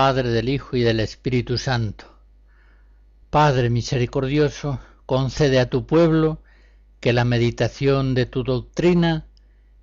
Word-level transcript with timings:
Padre, 0.00 0.30
del 0.30 0.48
Hijo 0.48 0.76
y 0.76 0.82
del 0.82 1.00
Espíritu 1.00 1.58
Santo. 1.58 2.04
Padre 3.30 3.68
misericordioso, 3.68 4.78
concede 5.06 5.58
a 5.58 5.68
tu 5.68 5.86
pueblo 5.86 6.40
que 7.00 7.12
la 7.12 7.24
meditación 7.24 8.14
de 8.14 8.24
tu 8.24 8.44
doctrina 8.44 9.26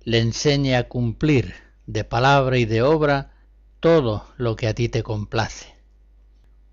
le 0.04 0.20
enseñe 0.20 0.74
a 0.74 0.88
cumplir 0.88 1.52
de 1.84 2.04
palabra 2.04 2.56
y 2.56 2.64
de 2.64 2.80
obra 2.80 3.34
todo 3.78 4.26
lo 4.38 4.56
que 4.56 4.68
a 4.68 4.74
ti 4.74 4.88
te 4.88 5.02
complace. 5.02 5.74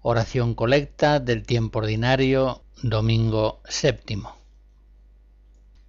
Oración 0.01 0.55
colecta 0.55 1.19
del 1.19 1.43
tiempo 1.43 1.79
ordinario, 1.79 2.63
domingo 2.81 3.61
séptimo. 3.67 4.37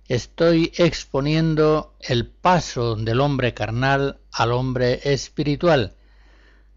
Estoy 0.08 0.72
exponiendo 0.76 1.94
el 2.00 2.26
paso 2.26 2.96
del 2.96 3.20
hombre 3.20 3.54
carnal 3.54 4.18
al 4.32 4.50
hombre 4.50 5.02
espiritual, 5.04 5.94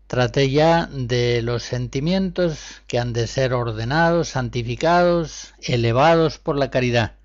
Traté 0.07 0.49
ya 0.49 0.87
de 0.89 1.41
los 1.41 1.63
sentimientos 1.63 2.81
que 2.87 2.97
han 2.97 3.11
de 3.11 3.27
ser 3.27 3.53
ordenados, 3.53 4.29
santificados, 4.29 5.53
elevados 5.61 6.39
por 6.39 6.57
la 6.57 6.71
caridad. 6.71 7.15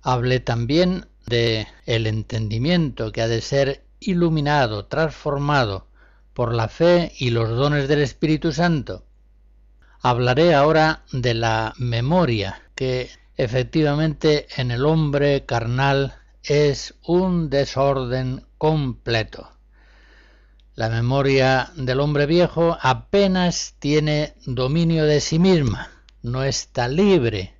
Hablé 0.00 0.40
también 0.40 1.06
de 1.26 1.66
el 1.84 2.06
entendimiento 2.06 3.12
que 3.12 3.20
ha 3.20 3.28
de 3.28 3.42
ser 3.42 3.84
iluminado, 4.00 4.86
transformado 4.86 5.86
por 6.32 6.54
la 6.54 6.68
fe 6.68 7.12
y 7.18 7.30
los 7.30 7.50
dones 7.50 7.86
del 7.86 8.00
Espíritu 8.00 8.52
Santo. 8.52 9.04
Hablaré 10.00 10.54
ahora 10.54 11.04
de 11.12 11.34
la 11.34 11.74
memoria, 11.76 12.62
que 12.74 13.10
efectivamente 13.36 14.46
en 14.56 14.70
el 14.70 14.84
hombre 14.84 15.44
carnal 15.44 16.14
es 16.42 16.94
un 17.06 17.50
desorden 17.50 18.46
completo. 18.58 19.53
La 20.76 20.88
memoria 20.88 21.70
del 21.76 22.00
hombre 22.00 22.26
viejo 22.26 22.76
apenas 22.80 23.76
tiene 23.78 24.34
dominio 24.44 25.04
de 25.04 25.20
sí 25.20 25.38
misma, 25.38 25.92
no 26.20 26.42
está 26.42 26.88
libre, 26.88 27.54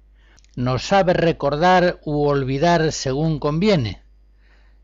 no 0.56 0.80
sabe 0.80 1.12
recordar 1.12 2.00
u 2.04 2.24
olvidar 2.26 2.90
según 2.90 3.38
conviene, 3.38 4.02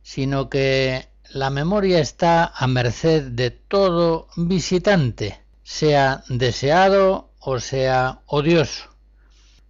sino 0.03 0.49
que 0.49 1.09
la 1.29 1.51
memoria 1.51 1.99
está 1.99 2.53
a 2.55 2.69
merced 2.69 3.33
de 3.33 3.51
todo 3.51 4.29
visitante, 4.37 5.41
sea 5.65 6.23
deseado 6.29 7.33
o 7.41 7.59
sea 7.59 8.21
odioso, 8.27 8.91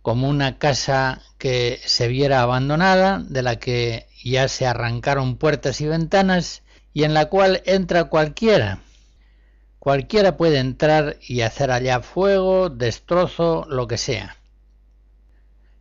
como 0.03 0.29
una 0.29 0.59
casa 0.59 1.23
que 1.39 1.81
se 1.87 2.09
viera 2.09 2.43
abandonada, 2.43 3.23
de 3.27 3.43
la 3.43 3.57
que 3.57 4.07
ya 4.23 4.49
se 4.49 4.67
arrancaron 4.67 5.39
puertas 5.39 5.81
y 5.81 5.87
ventanas, 5.87 6.63
y 6.93 7.05
en 7.05 7.15
la 7.15 7.27
cual 7.27 7.63
entra 7.67 8.05
cualquiera. 8.05 8.81
Cualquiera 9.79 10.37
puede 10.37 10.59
entrar 10.59 11.17
y 11.27 11.41
hacer 11.41 11.71
allá 11.71 12.01
fuego, 12.01 12.69
destrozo, 12.69 13.67
lo 13.69 13.87
que 13.87 13.97
sea. 13.97 14.37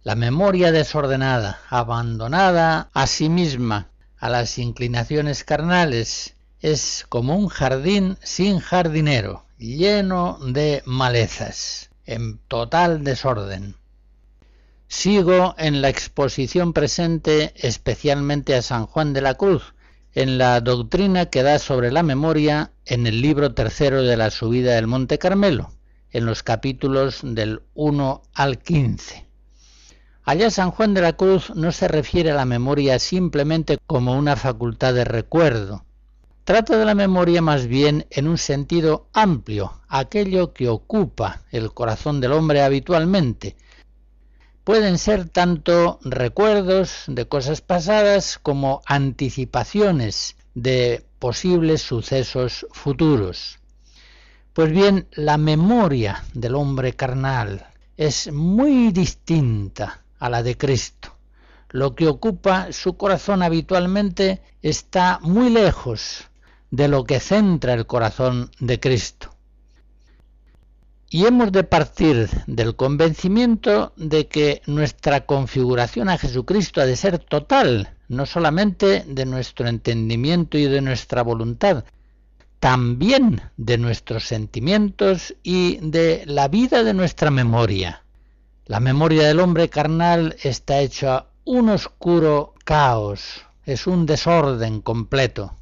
La 0.03 0.15
memoria 0.15 0.71
desordenada, 0.71 1.59
abandonada 1.69 2.89
a 2.93 3.07
sí 3.07 3.27
misma, 3.27 3.89
a 4.17 4.29
las 4.29 4.57
inclinaciones 4.57 5.43
carnales, 5.43 6.35
es 6.61 7.05
como 7.09 7.35
un 7.35 7.47
jardín 7.47 8.17
sin 8.21 8.59
jardinero, 8.59 9.45
lleno 9.57 10.39
de 10.41 10.81
malezas, 10.85 11.89
en 12.05 12.37
total 12.47 13.03
desorden. 13.03 13.75
Sigo 14.87 15.55
en 15.57 15.81
la 15.81 15.89
exposición 15.89 16.73
presente 16.73 17.53
especialmente 17.55 18.55
a 18.55 18.61
San 18.61 18.87
Juan 18.87 19.13
de 19.13 19.21
la 19.21 19.35
Cruz, 19.35 19.73
en 20.13 20.37
la 20.37 20.59
doctrina 20.61 21.27
que 21.27 21.43
da 21.43 21.59
sobre 21.59 21.91
la 21.91 22.03
memoria 22.03 22.71
en 22.85 23.05
el 23.05 23.21
libro 23.21 23.53
tercero 23.53 24.01
de 24.01 24.17
la 24.17 24.31
subida 24.31 24.73
del 24.75 24.87
Monte 24.87 25.19
Carmelo, 25.19 25.71
en 26.11 26.25
los 26.25 26.41
capítulos 26.43 27.19
del 27.23 27.61
1 27.75 28.21
al 28.33 28.57
15. 28.57 29.27
Allá 30.23 30.49
San 30.49 30.71
Juan 30.71 30.93
de 30.93 31.01
la 31.01 31.13
Cruz 31.13 31.51
no 31.55 31.71
se 31.71 31.87
refiere 31.87 32.31
a 32.31 32.35
la 32.35 32.45
memoria 32.45 32.99
simplemente 32.99 33.77
como 33.87 34.17
una 34.17 34.35
facultad 34.35 34.93
de 34.93 35.05
recuerdo. 35.05 35.85
Trata 36.43 36.77
de 36.77 36.85
la 36.85 36.95
memoria 36.95 37.41
más 37.43 37.67
bien 37.67 38.07
en 38.09 38.27
un 38.27 38.39
sentido 38.39 39.07
amplio, 39.13 39.73
aquello 39.87 40.53
que 40.53 40.67
ocupa 40.67 41.43
el 41.51 41.73
corazón 41.73 42.21
del 42.21 42.31
hombre 42.31 42.63
habitualmente, 42.63 43.55
pueden 44.63 44.97
ser 44.97 45.29
tanto 45.29 45.99
recuerdos 46.03 47.03
de 47.07 47.27
cosas 47.27 47.61
pasadas 47.61 48.39
como 48.41 48.81
anticipaciones 48.85 50.35
de 50.53 51.05
posibles 51.19 51.81
sucesos 51.81 52.65
futuros. 52.71 53.59
Pues 54.53 54.71
bien, 54.71 55.07
la 55.11 55.37
memoria 55.37 56.23
del 56.33 56.55
hombre 56.55 56.93
carnal 56.93 57.67
es 57.97 58.31
muy 58.31 58.91
distinta 58.91 60.03
a 60.19 60.29
la 60.29 60.43
de 60.43 60.57
Cristo. 60.57 61.15
Lo 61.69 61.95
que 61.95 62.07
ocupa 62.07 62.71
su 62.71 62.97
corazón 62.97 63.43
habitualmente 63.43 64.41
está 64.61 65.19
muy 65.21 65.49
lejos 65.49 66.29
de 66.71 66.87
lo 66.87 67.03
que 67.03 67.19
centra 67.19 67.73
el 67.73 67.85
corazón 67.85 68.51
de 68.59 68.79
Cristo. 68.79 69.28
Y 71.11 71.25
hemos 71.25 71.51
de 71.51 71.63
partir 71.63 72.29
del 72.45 72.75
convencimiento 72.75 73.93
de 73.95 74.27
que 74.27 74.61
nuestra 74.67 75.25
configuración 75.25 76.07
a 76.07 76.19
Jesucristo 76.19 76.81
ha 76.81 76.85
de 76.85 76.95
ser 76.95 77.17
total, 77.17 77.95
no 78.07 78.27
solamente 78.27 79.03
de 79.07 79.25
nuestro 79.25 79.67
entendimiento 79.67 80.57
y 80.59 80.65
de 80.65 80.81
nuestra 80.81 81.23
voluntad, 81.23 81.83
también 82.59 83.41
de 83.57 83.79
nuestros 83.79 84.25
sentimientos 84.25 85.33
y 85.41 85.77
de 85.81 86.23
la 86.27 86.47
vida 86.47 86.83
de 86.83 86.93
nuestra 86.93 87.31
memoria. 87.31 88.03
La 88.65 88.79
memoria 88.79 89.27
del 89.27 89.39
hombre 89.39 89.67
carnal 89.69 90.35
está 90.43 90.79
hecha 90.79 91.25
un 91.43 91.69
oscuro 91.69 92.53
caos, 92.65 93.41
es 93.65 93.87
un 93.87 94.05
desorden 94.05 94.81
completo. 94.81 95.55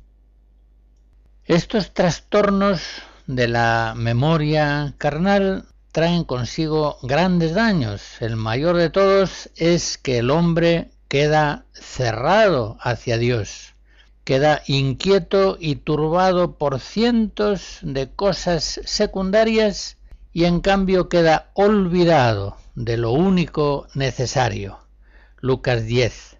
Estos 1.45 1.93
trastornos 1.93 2.81
de 3.27 3.49
la 3.49 3.93
memoria 3.95 4.93
carnal 4.97 5.65
traen 5.91 6.23
consigo 6.23 6.97
grandes 7.03 7.53
daños. 7.53 8.21
El 8.21 8.37
mayor 8.37 8.77
de 8.77 8.89
todos 8.89 9.49
es 9.57 9.97
que 9.97 10.19
el 10.19 10.31
hombre 10.31 10.91
queda 11.09 11.65
cerrado 11.73 12.77
hacia 12.79 13.17
Dios, 13.17 13.73
queda 14.23 14.61
inquieto 14.65 15.57
y 15.59 15.75
turbado 15.75 16.53
por 16.57 16.79
cientos 16.79 17.79
de 17.81 18.09
cosas 18.09 18.79
secundarias 18.85 19.97
y 20.31 20.45
en 20.45 20.61
cambio 20.61 21.09
queda 21.09 21.51
olvidado 21.53 22.55
de 22.75 22.95
lo 22.95 23.11
único 23.11 23.87
necesario. 23.93 24.79
Lucas 25.41 25.85
10. 25.85 26.37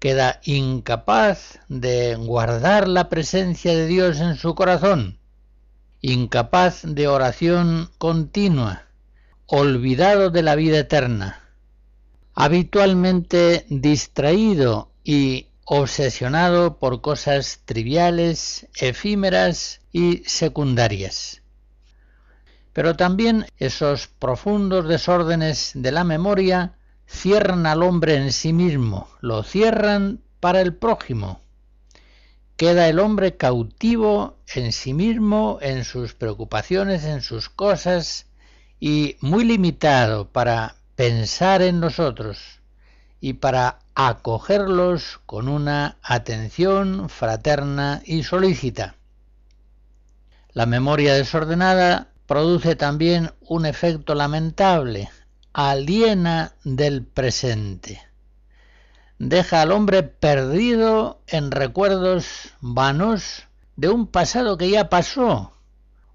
Queda 0.00 0.40
incapaz 0.42 1.60
de 1.68 2.16
guardar 2.16 2.88
la 2.88 3.08
presencia 3.08 3.76
de 3.76 3.86
Dios 3.86 4.18
en 4.18 4.34
su 4.34 4.56
corazón 4.56 5.15
incapaz 6.00 6.82
de 6.82 7.08
oración 7.08 7.90
continua, 7.98 8.84
olvidado 9.46 10.30
de 10.30 10.42
la 10.42 10.54
vida 10.54 10.78
eterna, 10.78 11.42
habitualmente 12.34 13.66
distraído 13.68 14.90
y 15.04 15.48
obsesionado 15.64 16.78
por 16.78 17.00
cosas 17.00 17.60
triviales, 17.64 18.68
efímeras 18.76 19.80
y 19.92 20.22
secundarias. 20.26 21.42
Pero 22.72 22.94
también 22.94 23.46
esos 23.58 24.06
profundos 24.06 24.86
desórdenes 24.86 25.72
de 25.74 25.92
la 25.92 26.04
memoria 26.04 26.74
cierran 27.06 27.66
al 27.66 27.82
hombre 27.82 28.16
en 28.16 28.32
sí 28.32 28.52
mismo, 28.52 29.08
lo 29.20 29.42
cierran 29.42 30.20
para 30.40 30.60
el 30.60 30.74
prójimo, 30.74 31.40
queda 32.56 32.88
el 32.88 32.98
hombre 32.98 33.36
cautivo 33.36 34.38
en 34.54 34.72
sí 34.72 34.94
mismo, 34.94 35.58
en 35.60 35.84
sus 35.84 36.14
preocupaciones, 36.14 37.04
en 37.04 37.20
sus 37.20 37.48
cosas, 37.48 38.26
y 38.80 39.16
muy 39.20 39.44
limitado 39.44 40.28
para 40.28 40.76
pensar 40.96 41.62
en 41.62 41.80
nosotros 41.80 42.60
y 43.20 43.34
para 43.34 43.78
acogerlos 43.94 45.20
con 45.26 45.48
una 45.48 45.96
atención 46.02 47.08
fraterna 47.08 48.02
y 48.04 48.22
solícita. 48.22 48.96
La 50.52 50.66
memoria 50.66 51.14
desordenada 51.14 52.08
produce 52.26 52.76
también 52.76 53.32
un 53.40 53.66
efecto 53.66 54.14
lamentable, 54.14 55.10
aliena 55.52 56.54
del 56.64 57.04
presente. 57.04 58.05
Deja 59.18 59.62
al 59.62 59.72
hombre 59.72 60.02
perdido 60.02 61.22
en 61.26 61.50
recuerdos 61.50 62.52
vanos 62.60 63.44
de 63.74 63.88
un 63.88 64.06
pasado 64.06 64.58
que 64.58 64.68
ya 64.68 64.90
pasó, 64.90 65.52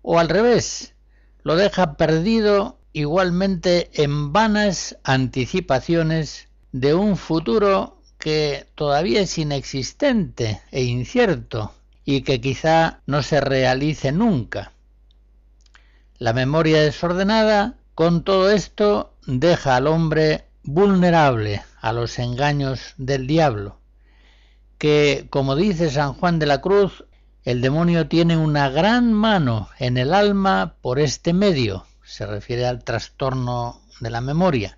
o 0.03 0.19
al 0.19 0.29
revés, 0.29 0.93
lo 1.41 1.55
deja 1.55 1.97
perdido 1.97 2.77
igualmente 2.93 3.89
en 4.03 4.31
vanas 4.31 4.97
anticipaciones 5.03 6.47
de 6.73 6.93
un 6.93 7.17
futuro 7.17 7.97
que 8.19 8.67
todavía 8.75 9.21
es 9.21 9.35
inexistente 9.39 10.61
e 10.69 10.83
incierto 10.83 11.73
y 12.05 12.21
que 12.21 12.39
quizá 12.39 13.01
no 13.07 13.23
se 13.23 13.41
realice 13.41 14.11
nunca. 14.11 14.73
La 16.19 16.33
memoria 16.33 16.83
desordenada, 16.83 17.77
con 17.95 18.23
todo 18.23 18.51
esto, 18.51 19.15
deja 19.25 19.77
al 19.77 19.87
hombre 19.87 20.45
vulnerable 20.61 21.63
a 21.81 21.91
los 21.93 22.19
engaños 22.19 22.93
del 22.97 23.27
diablo, 23.27 23.79
que, 24.77 25.27
como 25.29 25.55
dice 25.55 25.89
San 25.89 26.13
Juan 26.13 26.39
de 26.39 26.45
la 26.45 26.61
Cruz, 26.61 27.05
el 27.43 27.61
demonio 27.61 28.07
tiene 28.07 28.37
una 28.37 28.69
gran 28.69 29.11
mano 29.13 29.69
en 29.79 29.97
el 29.97 30.13
alma 30.13 30.75
por 30.81 30.99
este 30.99 31.33
medio, 31.33 31.85
se 32.03 32.27
refiere 32.27 32.67
al 32.67 32.83
trastorno 32.83 33.81
de 33.99 34.11
la 34.11 34.21
memoria, 34.21 34.77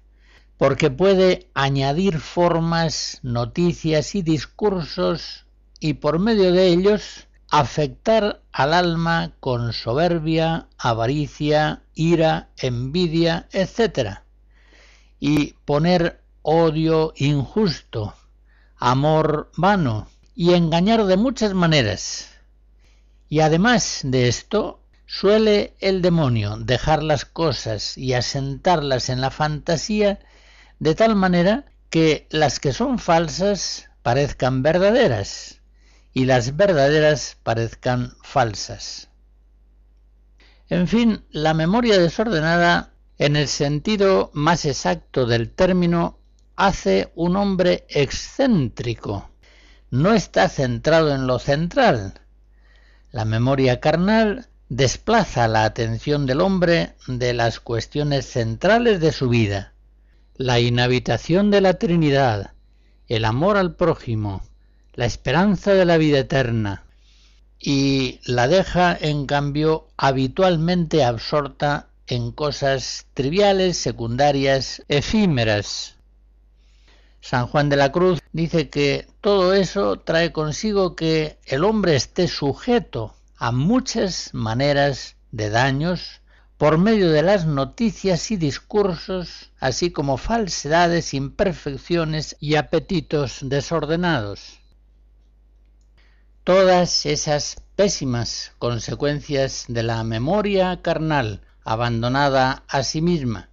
porque 0.58 0.90
puede 0.90 1.50
añadir 1.54 2.20
formas, 2.20 3.20
noticias 3.22 4.16
y 4.16 4.22
discursos 4.22 5.46
y 5.80 5.96
por 5.96 6.20
medio 6.20 6.54
de 6.54 6.68
ellos 6.68 7.28
afectar 7.50 8.42
al 8.52 8.74
alma 8.74 9.34
con 9.42 9.74
soberbia, 9.74 10.68
avaricia, 10.78 11.84
ira, 11.94 12.50
envidia, 12.58 13.48
etc. 13.52 14.22
y 15.20 15.54
poner 15.66 16.23
odio 16.44 17.14
injusto, 17.16 18.14
amor 18.78 19.52
vano 19.58 20.08
y 20.36 20.54
engañar 20.54 21.06
de 21.06 21.18
muchas 21.18 21.54
maneras. 21.54 22.30
Y 23.30 23.40
además 23.40 24.02
de 24.04 24.28
esto, 24.28 24.80
suele 25.08 25.74
el 25.80 26.02
demonio 26.02 26.58
dejar 26.58 27.02
las 27.02 27.26
cosas 27.26 27.98
y 27.98 28.14
asentarlas 28.14 29.10
en 29.10 29.22
la 29.22 29.32
fantasía 29.32 30.20
de 30.80 30.96
tal 30.96 31.16
manera 31.16 31.66
que 31.90 32.28
las 32.30 32.60
que 32.60 32.74
son 32.74 33.00
falsas 33.00 33.90
parezcan 34.02 34.64
verdaderas 34.64 35.62
y 36.14 36.26
las 36.26 36.56
verdaderas 36.58 37.38
parezcan 37.42 38.14
falsas. 38.22 39.10
En 40.70 40.88
fin, 40.88 41.24
la 41.30 41.54
memoria 41.54 42.00
desordenada, 42.00 42.94
en 43.18 43.36
el 43.36 43.48
sentido 43.48 44.32
más 44.34 44.66
exacto 44.66 45.26
del 45.26 45.52
término, 45.52 46.18
hace 46.56 47.12
un 47.16 47.36
hombre 47.36 47.86
excéntrico. 47.90 49.30
No 49.90 50.14
está 50.14 50.50
centrado 50.50 51.14
en 51.14 51.28
lo 51.28 51.40
central. 51.40 52.22
La 53.12 53.26
memoria 53.26 53.80
carnal 53.80 54.48
desplaza 54.70 55.48
la 55.48 55.66
atención 55.66 56.26
del 56.26 56.42
hombre 56.42 56.96
de 57.08 57.34
las 57.34 57.60
cuestiones 57.60 58.26
centrales 58.26 59.00
de 59.00 59.12
su 59.12 59.30
vida. 59.30 59.74
La 60.36 60.60
inhabitación 60.60 61.52
de 61.52 61.62
la 61.62 61.76
Trinidad, 61.76 62.54
el 63.08 63.26
amor 63.26 63.58
al 63.58 63.76
prójimo, 63.76 64.42
la 64.94 65.06
esperanza 65.06 65.74
de 65.74 65.86
la 65.86 65.98
vida 65.98 66.20
eterna, 66.20 66.86
y 67.60 68.20
la 68.26 68.48
deja 68.48 68.98
en 69.00 69.26
cambio 69.26 69.88
habitualmente 69.96 71.04
absorta 71.04 71.88
en 72.08 72.32
cosas 72.32 73.06
triviales, 73.14 73.78
secundarias, 73.78 74.84
efímeras. 74.90 75.96
San 77.24 77.48
Juan 77.48 77.70
de 77.70 77.78
la 77.78 77.90
Cruz 77.94 78.20
dice 78.34 78.70
que 78.70 79.08
todo 79.22 79.54
eso 79.54 79.98
trae 79.98 80.34
consigo 80.34 80.94
que 80.94 81.40
el 81.46 81.64
hombre 81.64 81.96
esté 81.96 82.28
sujeto 82.28 83.16
a 83.38 83.54
muchas 83.54 84.34
maneras 84.34 85.16
de 85.32 85.50
daños 85.50 86.20
por 86.58 86.78
medio 86.78 87.10
de 87.12 87.22
las 87.22 87.46
noticias 87.46 88.30
y 88.32 88.36
discursos, 88.36 89.52
así 89.62 89.90
como 89.90 90.18
falsedades, 90.18 91.14
imperfecciones 91.14 92.36
y 92.42 92.56
apetitos 92.56 93.38
desordenados. 93.42 94.60
Todas 96.44 97.06
esas 97.06 97.56
pésimas 97.78 98.52
consecuencias 98.60 99.64
de 99.70 99.84
la 99.84 100.04
memoria 100.04 100.82
carnal 100.82 101.40
abandonada 101.64 102.66
a 102.68 102.84
sí 102.84 103.02
misma 103.02 103.50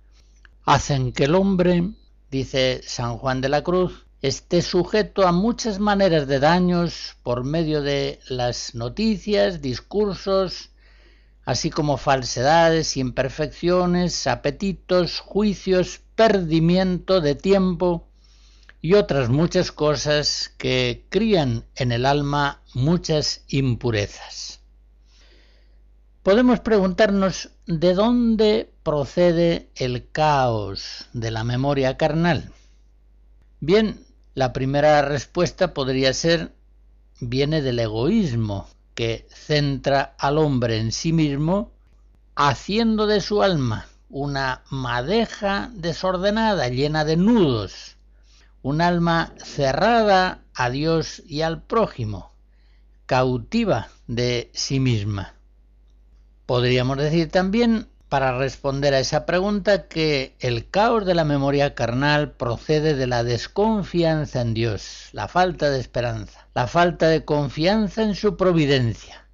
hacen 0.64 1.12
que 1.12 1.24
el 1.24 1.36
hombre, 1.36 1.92
dice 2.30 2.80
San 2.84 3.18
Juan 3.18 3.40
de 3.40 3.48
la 3.48 3.62
Cruz, 3.62 4.06
esté 4.22 4.62
sujeto 4.62 5.26
a 5.26 5.32
muchas 5.32 5.78
maneras 5.78 6.26
de 6.26 6.38
daños 6.38 7.16
por 7.22 7.44
medio 7.44 7.82
de 7.82 8.20
las 8.28 8.74
noticias, 8.74 9.60
discursos, 9.60 10.70
así 11.44 11.70
como 11.70 11.96
falsedades, 11.96 12.96
imperfecciones, 12.96 14.26
apetitos, 14.26 15.20
juicios, 15.20 16.00
perdimiento 16.14 17.20
de 17.20 17.34
tiempo, 17.34 18.06
y 18.82 18.94
otras 18.94 19.28
muchas 19.28 19.72
cosas 19.72 20.54
que 20.56 21.04
crían 21.10 21.66
en 21.76 21.92
el 21.92 22.06
alma 22.06 22.62
muchas 22.72 23.44
impurezas. 23.48 24.60
Podemos 26.22 26.60
preguntarnos 26.60 27.50
de 27.66 27.94
dónde 27.94 28.69
procede 28.82 29.70
el 29.74 30.08
caos 30.10 31.06
de 31.12 31.30
la 31.30 31.44
memoria 31.44 31.96
carnal. 31.96 32.52
Bien, 33.60 34.04
la 34.34 34.52
primera 34.52 35.02
respuesta 35.02 35.74
podría 35.74 36.12
ser 36.14 36.52
viene 37.20 37.62
del 37.62 37.78
egoísmo, 37.78 38.68
que 38.94 39.26
centra 39.30 40.14
al 40.18 40.38
hombre 40.38 40.78
en 40.78 40.92
sí 40.92 41.12
mismo, 41.12 41.72
haciendo 42.34 43.06
de 43.06 43.20
su 43.20 43.42
alma 43.42 43.86
una 44.08 44.62
madeja 44.70 45.70
desordenada, 45.74 46.68
llena 46.68 47.04
de 47.04 47.16
nudos, 47.16 47.96
un 48.62 48.80
alma 48.80 49.34
cerrada 49.36 50.42
a 50.54 50.70
Dios 50.70 51.22
y 51.26 51.42
al 51.42 51.62
prójimo, 51.62 52.32
cautiva 53.06 53.88
de 54.06 54.50
sí 54.52 54.80
misma. 54.80 55.34
Podríamos 56.46 56.96
decir 56.98 57.30
también, 57.30 57.88
para 58.10 58.36
responder 58.36 58.92
a 58.92 58.98
esa 58.98 59.24
pregunta, 59.24 59.86
que 59.86 60.34
el 60.40 60.68
caos 60.68 61.06
de 61.06 61.14
la 61.14 61.24
memoria 61.24 61.76
carnal 61.76 62.32
procede 62.32 62.96
de 62.96 63.06
la 63.06 63.22
desconfianza 63.22 64.40
en 64.40 64.52
Dios, 64.52 65.08
la 65.12 65.28
falta 65.28 65.70
de 65.70 65.78
esperanza, 65.78 66.48
la 66.52 66.66
falta 66.66 67.08
de 67.08 67.24
confianza 67.24 68.02
en 68.02 68.16
su 68.16 68.36
providencia. 68.36 69.24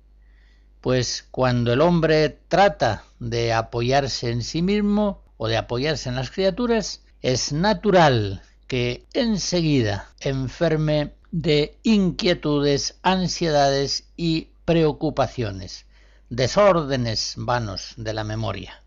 Pues 0.82 1.26
cuando 1.30 1.72
el 1.72 1.80
hombre 1.80 2.38
trata 2.48 3.04
de 3.18 3.54
apoyarse 3.54 4.30
en 4.30 4.42
sí 4.42 4.60
mismo 4.60 5.24
o 5.38 5.48
de 5.48 5.56
apoyarse 5.56 6.10
en 6.10 6.16
las 6.16 6.30
criaturas, 6.30 7.02
es 7.22 7.54
natural 7.54 8.42
que 8.66 9.06
enseguida 9.14 10.10
enferme 10.20 11.14
de 11.30 11.78
inquietudes, 11.82 12.98
ansiedades 13.02 14.04
y 14.18 14.48
preocupaciones, 14.66 15.85
desórdenes 16.30 17.34
vanos 17.36 17.94
de 17.96 18.14
la 18.14 18.24
memoria. 18.24 18.82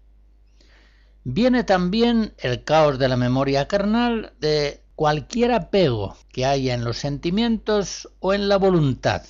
Viene 1.24 1.64
también 1.64 2.34
el 2.38 2.64
caos 2.64 3.00
de 3.00 3.10
la 3.10 3.18
memoria 3.18 3.68
carnal 3.68 4.34
de 4.40 4.82
cualquier 4.96 5.52
apego 5.52 6.18
que 6.30 6.46
haya 6.46 6.74
en 6.74 6.84
los 6.84 6.98
sentimientos 6.98 8.10
o 8.20 8.34
en 8.34 8.50
la 8.50 8.58
voluntad, 8.58 9.24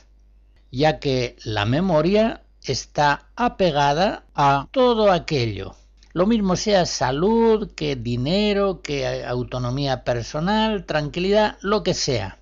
ya 0.71 0.99
que 0.99 1.35
la 1.43 1.65
memoria 1.65 2.43
está 2.63 3.29
apegada 3.35 4.25
a 4.33 4.67
todo 4.71 5.11
aquello 5.11 5.75
lo 6.11 6.25
mismo 6.25 6.55
sea 6.55 6.85
salud, 6.85 7.71
que 7.75 7.95
dinero, 7.95 8.81
que 8.81 9.23
autonomía 9.25 10.03
personal, 10.03 10.85
tranquilidad, 10.85 11.57
lo 11.61 11.83
que 11.83 11.93
sea. 11.93 12.39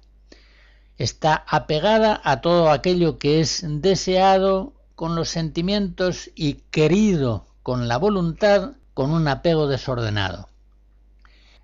Está 0.97 1.45
apegada 1.47 2.19
a 2.24 2.41
todo 2.41 2.71
aquello 2.71 3.19
que 3.19 3.41
es 3.41 3.63
deseado 3.67 4.74
con 4.98 5.13
los 5.13 5.30
sentimientos 5.30 6.32
y 6.34 6.56
querido 6.72 7.46
con 7.62 7.88
la 7.88 7.98
voluntad 7.98 8.72
con 8.96 9.12
un 9.12 9.27
apego 9.27 9.68
desordenado. 9.68 10.50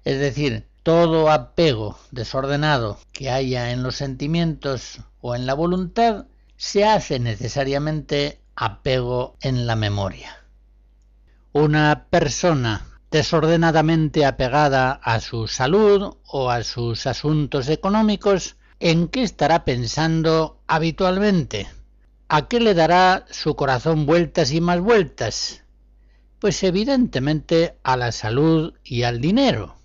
Es 0.03 0.19
decir, 0.19 0.67
todo 0.83 1.31
apego 1.31 1.97
desordenado 2.11 2.99
que 3.11 3.31
haya 3.31 3.71
en 3.71 3.81
los 3.81 3.95
sentimientos 3.95 4.99
o 5.19 5.33
en 5.33 5.47
la 5.47 5.55
voluntad 5.55 6.27
se 6.57 6.85
hace 6.85 7.17
necesariamente 7.17 8.39
apego 8.55 9.35
en 9.41 9.65
la 9.65 9.75
memoria. 9.75 10.37
Una 11.53 12.05
persona 12.11 12.85
desordenadamente 13.09 14.27
apegada 14.27 14.91
a 14.91 15.19
su 15.21 15.47
salud 15.47 16.17
o 16.27 16.51
a 16.51 16.63
sus 16.63 17.07
asuntos 17.07 17.67
económicos, 17.69 18.57
¿en 18.79 19.07
qué 19.07 19.23
estará 19.23 19.65
pensando 19.65 20.59
habitualmente? 20.67 21.67
¿A 22.35 22.47
qué 22.47 22.59
le 22.59 22.73
dará 22.73 23.27
su 23.29 23.55
corazón 23.55 24.07
vueltas 24.07 24.51
y 24.53 24.59
más 24.59 24.81
vueltas? 24.81 25.61
Pues 26.39 26.63
evidentemente 26.63 27.77
a 27.83 27.95
la 27.95 28.11
salud 28.11 28.73
y 28.83 29.03
al 29.03 29.21
dinero. 29.21 29.75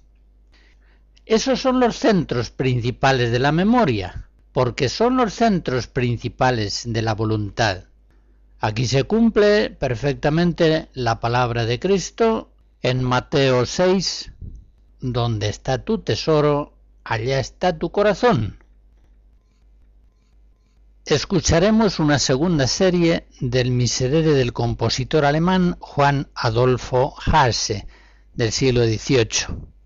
Esos 1.27 1.61
son 1.61 1.79
los 1.79 1.97
centros 1.97 2.49
principales 2.49 3.33
de 3.33 3.39
la 3.39 3.53
memoria, 3.53 4.31
porque 4.53 4.89
son 4.89 5.19
los 5.19 5.35
centros 5.35 5.89
principales 5.89 6.85
de 6.87 7.03
la 7.03 7.15
voluntad. 7.15 7.85
Aquí 8.61 8.87
se 8.87 9.05
cumple 9.05 9.69
perfectamente 9.69 10.89
la 10.95 11.21
palabra 11.21 11.67
de 11.67 11.79
Cristo 11.79 12.51
en 12.81 13.05
Mateo 13.05 13.67
6, 13.67 14.33
donde 15.03 15.51
está 15.51 15.85
tu 15.85 15.99
tesoro, 15.99 16.73
allá 17.05 17.41
está 17.41 17.79
tu 17.79 17.91
corazón. 17.93 18.57
Escucharemos 21.09 22.01
una 22.01 22.19
segunda 22.19 22.67
serie 22.67 23.29
del 23.41 23.71
Miserere 23.71 24.35
del 24.35 24.53
compositor 24.53 25.25
alemán 25.25 25.79
Juan 25.81 26.29
Adolfo 26.35 27.15
Hasse 27.25 27.87
del 28.35 28.53
siglo 28.53 28.85
XVIII. 28.85 29.78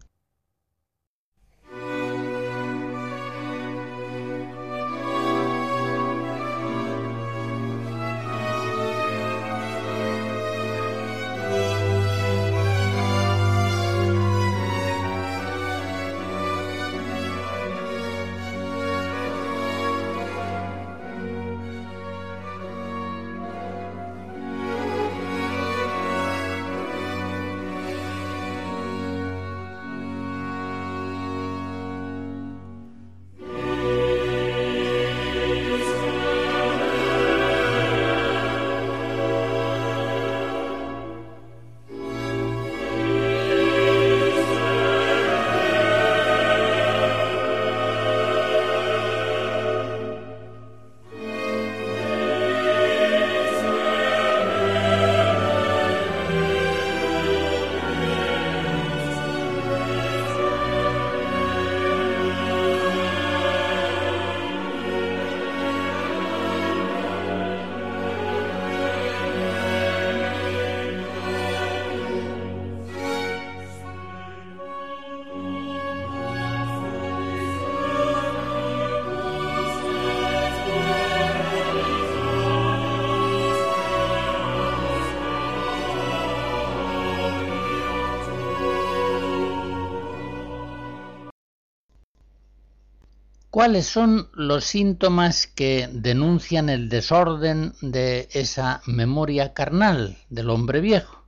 ¿Cuáles 93.62 93.86
son 93.86 94.28
los 94.34 94.64
síntomas 94.64 95.46
que 95.46 95.88
denuncian 95.92 96.68
el 96.68 96.88
desorden 96.88 97.74
de 97.80 98.28
esa 98.32 98.82
memoria 98.86 99.54
carnal 99.54 100.18
del 100.30 100.50
hombre 100.50 100.80
viejo? 100.80 101.22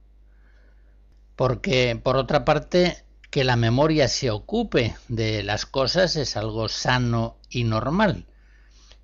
Porque, 1.36 1.94
por 1.94 2.16
otra 2.16 2.44
parte, 2.44 3.04
que 3.30 3.44
la 3.44 3.54
memoria 3.54 4.08
se 4.08 4.32
ocupe 4.32 4.96
de 5.06 5.44
las 5.44 5.64
cosas 5.64 6.16
es 6.16 6.36
algo 6.36 6.68
sano 6.68 7.36
y 7.50 7.62
normal. 7.62 8.26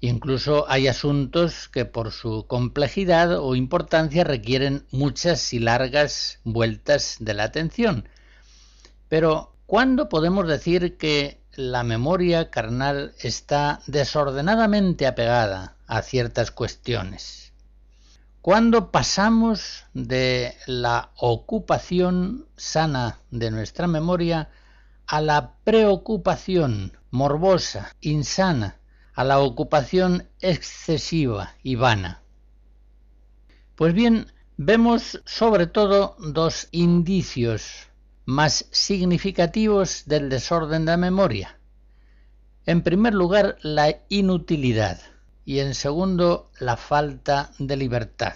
Incluso 0.01 0.69
hay 0.69 0.89
asuntos 0.89 1.69
que 1.69 1.85
por 1.85 2.11
su 2.11 2.47
complejidad 2.49 3.39
o 3.39 3.55
importancia 3.55 4.25
requieren 4.25 4.87
muchas 4.91 5.53
y 5.53 5.61
largas 5.61 6.41
vueltas 6.43 7.19
de 7.21 7.35
la 7.35 7.45
atención. 7.45 8.09
Pero, 9.09 9.55
¿cuándo 9.67 10.09
podemos 10.09 10.49
decir 10.49 10.97
que 10.97 11.40
la 11.61 11.85
memoria 11.85 12.51
carnal 12.51 13.15
está 13.21 13.81
desordenadamente 13.87 15.07
apegada 15.07 15.77
a 15.87 16.01
ciertas 16.01 16.51
cuestiones. 16.51 17.53
Cuando 18.41 18.91
pasamos 18.91 19.85
de 19.93 20.57
la 20.67 21.11
ocupación 21.17 22.47
sana 22.57 23.19
de 23.31 23.51
nuestra 23.51 23.87
memoria 23.87 24.49
a 25.07 25.21
la 25.21 25.57
preocupación 25.63 26.97
morbosa, 27.11 27.95
insana, 28.01 28.79
a 29.13 29.25
la 29.25 29.41
ocupación 29.41 30.29
excesiva 30.41 31.57
y 31.63 31.75
vana. 31.75 32.23
Pues 33.75 33.93
bien, 33.93 34.33
vemos 34.57 35.21
sobre 35.27 35.67
todo 35.67 36.17
dos 36.19 36.69
indicios 36.71 37.90
más 38.31 38.67
significativos 38.71 40.05
del 40.07 40.29
desorden 40.29 40.87
de 40.87 40.97
memoria. 40.97 41.59
En 42.65 42.83
primer 42.83 43.13
lugar, 43.13 43.59
la 43.63 44.03
inutilidad 44.09 45.01
y 45.45 45.59
en 45.59 45.75
segundo, 45.75 46.51
la 46.61 46.77
falta 46.77 47.51
de 47.59 47.77
libertad. 47.77 48.35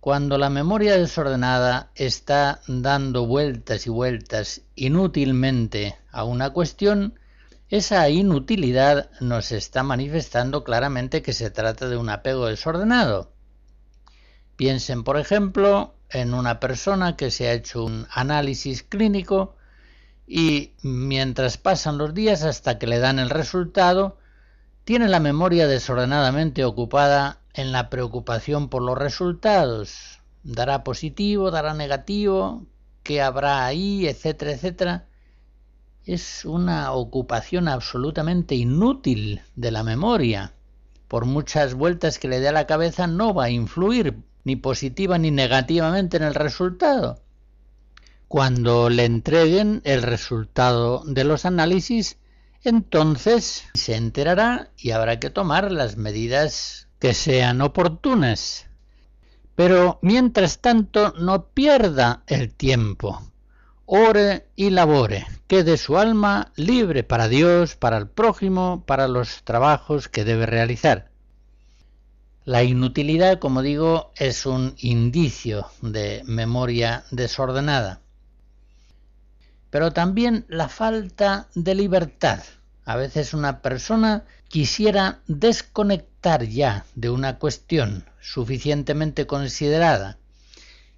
Cuando 0.00 0.36
la 0.36 0.50
memoria 0.50 0.96
desordenada 0.98 1.90
está 1.94 2.60
dando 2.68 3.26
vueltas 3.26 3.86
y 3.86 3.90
vueltas 3.90 4.60
inútilmente 4.74 5.96
a 6.10 6.24
una 6.24 6.50
cuestión, 6.50 7.18
esa 7.70 8.08
inutilidad 8.10 9.10
nos 9.20 9.52
está 9.52 9.82
manifestando 9.82 10.64
claramente 10.64 11.22
que 11.22 11.32
se 11.32 11.50
trata 11.50 11.88
de 11.88 11.96
un 11.96 12.10
apego 12.10 12.46
desordenado. 12.46 13.32
Piensen, 14.56 15.02
por 15.02 15.18
ejemplo, 15.18 15.97
en 16.10 16.34
una 16.34 16.60
persona 16.60 17.16
que 17.16 17.30
se 17.30 17.48
ha 17.48 17.52
hecho 17.52 17.84
un 17.84 18.06
análisis 18.10 18.82
clínico 18.82 19.56
y 20.26 20.72
mientras 20.82 21.56
pasan 21.56 21.98
los 21.98 22.14
días 22.14 22.42
hasta 22.42 22.78
que 22.78 22.86
le 22.86 22.98
dan 22.98 23.18
el 23.18 23.30
resultado, 23.30 24.18
tiene 24.84 25.08
la 25.08 25.20
memoria 25.20 25.66
desordenadamente 25.66 26.64
ocupada 26.64 27.40
en 27.54 27.72
la 27.72 27.90
preocupación 27.90 28.68
por 28.68 28.82
los 28.82 28.96
resultados. 28.96 30.20
Dará 30.42 30.84
positivo, 30.84 31.50
dará 31.50 31.74
negativo, 31.74 32.66
qué 33.02 33.22
habrá 33.22 33.66
ahí, 33.66 34.06
etcétera, 34.06 34.52
etcétera. 34.52 35.06
Es 36.04 36.44
una 36.44 36.92
ocupación 36.92 37.68
absolutamente 37.68 38.54
inútil 38.54 39.42
de 39.56 39.70
la 39.70 39.82
memoria. 39.82 40.54
Por 41.06 41.24
muchas 41.24 41.74
vueltas 41.74 42.18
que 42.18 42.28
le 42.28 42.40
dé 42.40 42.48
a 42.48 42.52
la 42.52 42.66
cabeza 42.66 43.06
no 43.06 43.34
va 43.34 43.44
a 43.44 43.50
influir 43.50 44.22
ni 44.48 44.56
positiva 44.56 45.18
ni 45.18 45.30
negativamente 45.30 46.16
en 46.16 46.22
el 46.22 46.34
resultado. 46.34 47.20
Cuando 48.28 48.88
le 48.88 49.04
entreguen 49.04 49.82
el 49.84 50.00
resultado 50.00 51.02
de 51.04 51.24
los 51.24 51.44
análisis, 51.44 52.16
entonces 52.64 53.64
se 53.74 53.94
enterará 53.94 54.70
y 54.78 54.92
habrá 54.92 55.20
que 55.20 55.28
tomar 55.28 55.70
las 55.70 55.98
medidas 55.98 56.88
que 56.98 57.12
sean 57.12 57.60
oportunas. 57.60 58.70
Pero 59.54 59.98
mientras 60.00 60.60
tanto 60.60 61.12
no 61.18 61.48
pierda 61.48 62.22
el 62.26 62.54
tiempo. 62.54 63.20
Ore 63.84 64.48
y 64.56 64.70
labore, 64.70 65.26
quede 65.46 65.76
su 65.76 65.98
alma 65.98 66.52
libre 66.56 67.04
para 67.04 67.28
Dios, 67.28 67.76
para 67.76 67.98
el 67.98 68.08
prójimo, 68.08 68.82
para 68.86 69.08
los 69.08 69.42
trabajos 69.44 70.08
que 70.08 70.24
debe 70.24 70.46
realizar. 70.46 71.07
La 72.48 72.62
inutilidad, 72.62 73.38
como 73.40 73.60
digo, 73.60 74.10
es 74.16 74.46
un 74.46 74.74
indicio 74.78 75.66
de 75.82 76.22
memoria 76.24 77.04
desordenada. 77.10 78.00
Pero 79.68 79.92
también 79.92 80.46
la 80.48 80.70
falta 80.70 81.48
de 81.54 81.74
libertad. 81.74 82.42
A 82.86 82.96
veces 82.96 83.34
una 83.34 83.60
persona 83.60 84.24
quisiera 84.48 85.20
desconectar 85.26 86.44
ya 86.44 86.86
de 86.94 87.10
una 87.10 87.38
cuestión 87.38 88.06
suficientemente 88.18 89.26
considerada. 89.26 90.16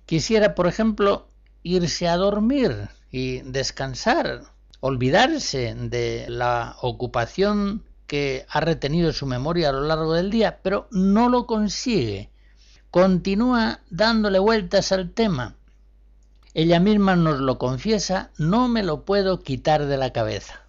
Quisiera, 0.06 0.54
por 0.54 0.68
ejemplo, 0.68 1.26
irse 1.64 2.06
a 2.06 2.16
dormir 2.16 2.90
y 3.10 3.40
descansar, 3.40 4.42
olvidarse 4.78 5.74
de 5.74 6.26
la 6.28 6.76
ocupación 6.80 7.82
que 8.10 8.44
ha 8.48 8.58
retenido 8.58 9.12
su 9.12 9.24
memoria 9.24 9.68
a 9.68 9.72
lo 9.72 9.82
largo 9.82 10.14
del 10.14 10.32
día, 10.32 10.58
pero 10.64 10.88
no 10.90 11.28
lo 11.28 11.46
consigue, 11.46 12.28
continúa 12.90 13.82
dándole 13.88 14.40
vueltas 14.40 14.90
al 14.90 15.12
tema. 15.12 15.54
Ella 16.52 16.80
misma 16.80 17.14
nos 17.14 17.38
lo 17.38 17.56
confiesa, 17.56 18.32
no 18.36 18.66
me 18.66 18.82
lo 18.82 19.04
puedo 19.04 19.44
quitar 19.44 19.86
de 19.86 19.96
la 19.96 20.12
cabeza. 20.12 20.62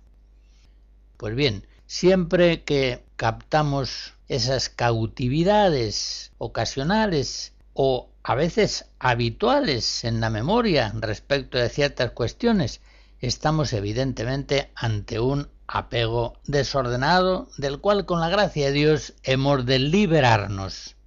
Pues 1.17 1.33
bien, 1.33 1.65
siempre 1.87 2.63
que 2.63 3.03
captamos 3.15 4.13
esas 4.27 4.69
cautividades 4.69 6.33
ocasionales 6.37 7.53
o 7.73 8.11
a 8.21 8.35
veces 8.35 8.85
habituales 8.99 10.03
en 10.03 10.21
la 10.21 10.29
memoria 10.29 10.93
respecto 10.93 11.57
de 11.57 11.69
ciertas 11.69 12.11
cuestiones, 12.11 12.81
estamos 13.19 13.73
evidentemente 13.73 14.69
ante 14.75 15.19
un 15.19 15.49
apego 15.71 16.33
desordenado 16.45 17.47
del 17.57 17.79
cual 17.79 18.05
con 18.05 18.19
la 18.19 18.27
gracia 18.27 18.67
de 18.67 18.73
Dios 18.73 19.13
hemos 19.23 19.65
de 19.65 19.79
liberarnos. 19.79 20.97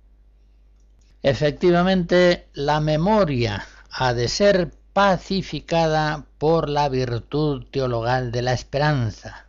Efectivamente, 1.22 2.48
la 2.54 2.80
memoria 2.80 3.66
ha 3.90 4.14
de 4.14 4.28
ser 4.28 4.72
pacificada 4.94 6.24
por 6.38 6.70
la 6.70 6.88
virtud 6.88 7.66
teologal 7.70 8.32
de 8.32 8.42
la 8.42 8.54
esperanza, 8.54 9.46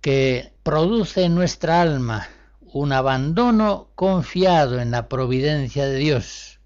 que 0.00 0.52
produce 0.62 1.24
en 1.24 1.34
nuestra 1.34 1.80
alma 1.80 2.28
un 2.60 2.92
abandono 2.92 3.88
confiado 3.96 4.80
en 4.80 4.92
la 4.92 5.08
providencia 5.08 5.86
de 5.86 5.96
Dios, 5.96 6.60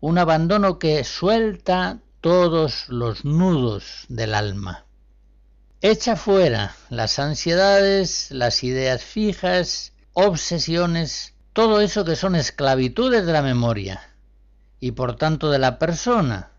un 0.00 0.18
abandono 0.18 0.78
que 0.78 1.04
suelta 1.04 1.98
todos 2.20 2.88
los 2.88 3.24
nudos 3.24 4.06
del 4.08 4.34
alma. 4.34 4.87
Echa 5.80 6.16
fuera 6.16 6.74
las 6.90 7.20
ansiedades, 7.20 8.32
las 8.32 8.64
ideas 8.64 9.04
fijas, 9.04 9.92
obsesiones, 10.12 11.34
todo 11.52 11.80
eso 11.80 12.04
que 12.04 12.16
son 12.16 12.34
esclavitudes 12.34 13.24
de 13.24 13.32
la 13.32 13.42
memoria 13.42 14.02
y 14.80 14.90
por 14.90 15.14
tanto 15.14 15.52
de 15.52 15.60
la 15.60 15.78
persona, 15.78 16.50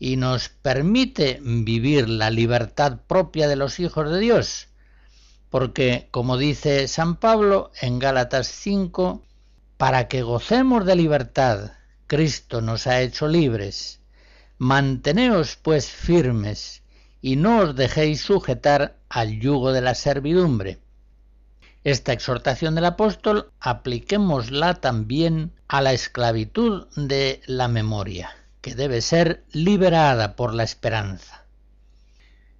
y 0.00 0.16
nos 0.16 0.48
permite 0.48 1.38
vivir 1.40 2.08
la 2.08 2.30
libertad 2.30 2.98
propia 3.06 3.46
de 3.46 3.54
los 3.54 3.78
hijos 3.78 4.10
de 4.10 4.18
Dios, 4.18 4.66
porque, 5.48 6.08
como 6.10 6.36
dice 6.36 6.88
San 6.88 7.14
Pablo 7.14 7.70
en 7.80 8.00
Gálatas 8.00 8.48
5, 8.48 9.22
para 9.76 10.08
que 10.08 10.22
gocemos 10.22 10.84
de 10.84 10.96
libertad, 10.96 11.74
Cristo 12.08 12.60
nos 12.60 12.88
ha 12.88 13.02
hecho 13.02 13.28
libres. 13.28 14.00
Manteneos 14.58 15.54
pues 15.62 15.88
firmes 15.88 16.81
y 17.22 17.36
no 17.36 17.60
os 17.60 17.76
dejéis 17.76 18.20
sujetar 18.20 18.96
al 19.08 19.38
yugo 19.38 19.72
de 19.72 19.80
la 19.80 19.94
servidumbre. 19.94 20.80
Esta 21.84 22.12
exhortación 22.12 22.74
del 22.74 22.84
apóstol 22.84 23.50
apliquémosla 23.60 24.74
también 24.74 25.52
a 25.68 25.80
la 25.80 25.92
esclavitud 25.92 26.86
de 26.96 27.40
la 27.46 27.68
memoria, 27.68 28.30
que 28.60 28.74
debe 28.74 29.00
ser 29.00 29.44
liberada 29.52 30.36
por 30.36 30.52
la 30.52 30.64
esperanza. 30.64 31.44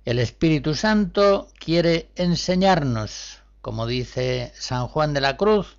El 0.05 0.19
Espíritu 0.19 0.75
Santo 0.75 1.49
quiere 1.59 2.09
enseñarnos, 2.17 3.43
como 3.61 3.87
dice 3.87 4.53
San 4.55 4.87
Juan 4.89 5.13
de 5.13 5.21
la 5.21 5.37
Cruz 5.37 5.77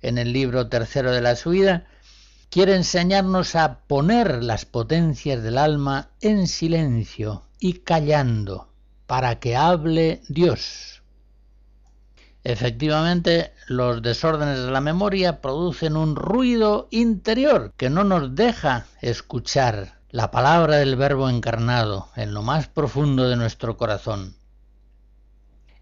en 0.00 0.16
el 0.16 0.32
libro 0.32 0.68
tercero 0.68 1.12
de 1.12 1.20
la 1.20 1.36
su 1.36 1.50
vida, 1.50 1.86
quiere 2.50 2.74
enseñarnos 2.74 3.54
a 3.54 3.80
poner 3.86 4.42
las 4.42 4.64
potencias 4.64 5.42
del 5.42 5.58
alma 5.58 6.10
en 6.20 6.46
silencio 6.46 7.42
y 7.60 7.80
callando 7.80 8.68
para 9.06 9.38
que 9.40 9.56
hable 9.56 10.22
Dios. 10.28 11.02
Efectivamente, 12.44 13.52
los 13.66 14.00
desórdenes 14.00 14.60
de 14.60 14.70
la 14.70 14.80
memoria 14.80 15.40
producen 15.40 15.96
un 15.96 16.16
ruido 16.16 16.88
interior 16.90 17.74
que 17.76 17.90
no 17.90 18.04
nos 18.04 18.34
deja 18.34 18.86
escuchar 19.02 19.98
la 20.10 20.30
palabra 20.30 20.76
del 20.76 20.96
Verbo 20.96 21.28
encarnado 21.28 22.08
en 22.16 22.32
lo 22.32 22.42
más 22.42 22.68
profundo 22.68 23.28
de 23.28 23.36
nuestro 23.36 23.76
corazón. 23.76 24.34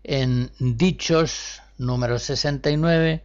En 0.03 0.51
Dichos 0.59 1.63
número 1.79 2.19
69, 2.19 3.25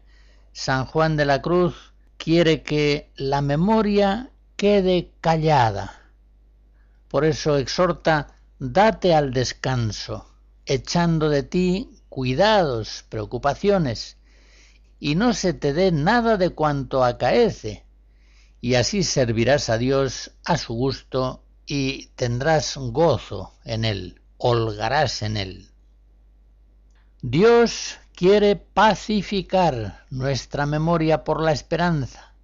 San 0.51 0.85
Juan 0.85 1.15
de 1.15 1.25
la 1.25 1.41
Cruz 1.41 1.90
quiere 2.23 2.61
que 2.61 3.11
la 3.15 3.41
memoria 3.41 4.29
quede 4.55 5.11
callada. 5.21 6.13
Por 7.07 7.25
eso 7.25 7.57
exhorta, 7.57 8.37
date 8.59 9.15
al 9.15 9.33
descanso, 9.33 10.27
echando 10.67 11.29
de 11.29 11.41
ti 11.41 11.89
cuidados, 12.09 13.05
preocupaciones, 13.09 14.17
y 14.99 15.15
no 15.15 15.33
se 15.33 15.53
te 15.53 15.73
dé 15.73 15.91
nada 15.91 16.37
de 16.37 16.51
cuanto 16.51 17.03
acaece, 17.03 17.87
y 18.61 18.75
así 18.75 19.01
servirás 19.01 19.71
a 19.71 19.79
Dios 19.79 20.31
a 20.45 20.57
su 20.57 20.75
gusto 20.75 21.43
y 21.65 22.09
tendrás 22.09 22.77
gozo 22.77 23.55
en 23.65 23.83
él, 23.83 24.21
holgarás 24.37 25.23
en 25.23 25.37
él. 25.37 25.69
Dios 27.23 27.97
quiere 28.21 28.55
pacificar 28.55 30.05
nuestra 30.11 30.67
memoria 30.67 31.23
por 31.23 31.41
la 31.41 31.53
esperanza, 31.53 32.35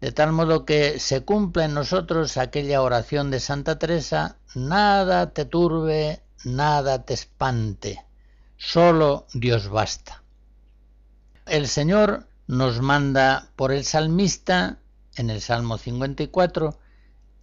de 0.00 0.10
tal 0.10 0.32
modo 0.32 0.64
que 0.64 0.98
se 0.98 1.20
cumpla 1.20 1.66
en 1.66 1.74
nosotros 1.74 2.36
aquella 2.36 2.82
oración 2.82 3.30
de 3.30 3.38
Santa 3.38 3.78
Teresa, 3.78 4.38
nada 4.56 5.32
te 5.32 5.44
turbe, 5.44 6.20
nada 6.42 7.04
te 7.04 7.14
espante, 7.14 8.04
solo 8.56 9.28
Dios 9.32 9.68
basta. 9.68 10.24
El 11.46 11.68
Señor 11.68 12.26
nos 12.48 12.80
manda 12.80 13.52
por 13.54 13.70
el 13.70 13.84
salmista, 13.84 14.80
en 15.14 15.30
el 15.30 15.40
Salmo 15.40 15.78
54, 15.78 16.76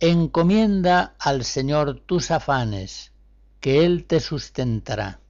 encomienda 0.02 1.15
al 1.19 1.45
Señor 1.45 2.02
tus 2.02 2.32
afanes, 2.32 3.13
que 3.62 3.86
Él 3.86 4.04
te 4.04 4.19
sustentará 4.19 5.21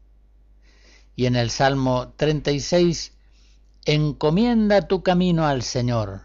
y 1.18 1.26
en 1.26 1.36
el 1.36 1.50
Salmo 1.50 2.14
36, 2.16 3.12
encomienda 3.86 4.88
tu 4.88 5.02
camino 5.02 5.48
al 5.48 5.64
Señor, 5.64 6.22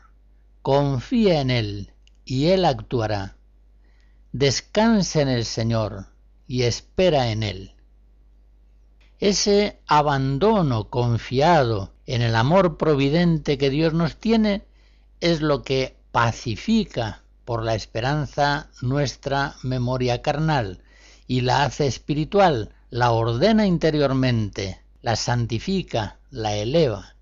confía 0.60 1.40
en 1.40 1.50
Él 1.50 1.92
y 2.26 2.48
Él 2.48 2.66
actuará. 2.66 3.38
Descansa 4.32 5.22
en 5.22 5.28
el 5.28 5.46
Señor 5.46 6.08
y 6.46 6.64
espera 6.64 7.30
en 7.30 7.42
Él. 7.42 7.74
Ese 9.18 9.80
abandono 9.86 10.90
confiado 10.90 11.94
en 12.04 12.20
el 12.20 12.36
amor 12.36 12.76
providente 12.76 13.56
que 13.56 13.70
Dios 13.70 13.94
nos 13.94 14.16
tiene 14.18 14.66
es 15.20 15.40
lo 15.40 15.62
que 15.62 15.96
pacifica 16.10 17.22
por 17.46 17.64
la 17.64 17.74
esperanza 17.74 18.68
nuestra 18.82 19.56
memoria 19.62 20.20
carnal 20.20 20.82
y 21.26 21.40
la 21.40 21.64
hace 21.64 21.86
espiritual, 21.86 22.74
la 22.90 23.12
ordena 23.12 23.64
interiormente, 23.64 24.81
la 25.02 25.16
santifica, 25.16 26.18
la 26.30 26.54
eleva. 26.54 27.16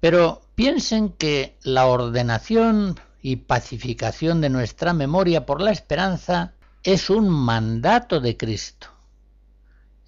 Pero 0.00 0.42
piensen 0.54 1.10
que 1.10 1.56
la 1.62 1.86
ordenación 1.86 3.00
y 3.22 3.36
pacificación 3.36 4.40
de 4.40 4.50
nuestra 4.50 4.92
memoria 4.92 5.46
por 5.46 5.60
la 5.60 5.70
esperanza 5.70 6.54
es 6.82 7.08
un 7.08 7.28
mandato 7.28 8.20
de 8.20 8.36
Cristo. 8.36 8.88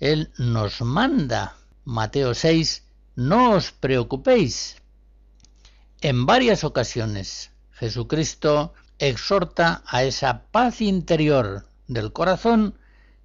Él 0.00 0.32
nos 0.36 0.82
manda, 0.82 1.56
Mateo 1.84 2.34
6, 2.34 2.82
no 3.14 3.52
os 3.52 3.70
preocupéis. 3.70 4.82
En 6.00 6.26
varias 6.26 6.64
ocasiones 6.64 7.52
Jesucristo 7.72 8.74
exhorta 8.98 9.82
a 9.86 10.02
esa 10.02 10.42
paz 10.50 10.80
interior 10.80 11.66
del 11.86 12.12
corazón 12.12 12.78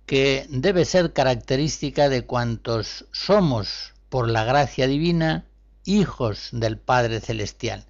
que 0.10 0.48
debe 0.50 0.86
ser 0.86 1.14
característica 1.14 2.10
de 2.10 2.26
cuantos 2.26 3.06
somos, 3.12 3.94
por 4.10 4.28
la 4.28 4.44
gracia 4.44 4.88
divina, 4.88 5.46
hijos 5.86 6.50
del 6.52 6.80
Padre 6.80 7.20
Celestial. 7.20 7.86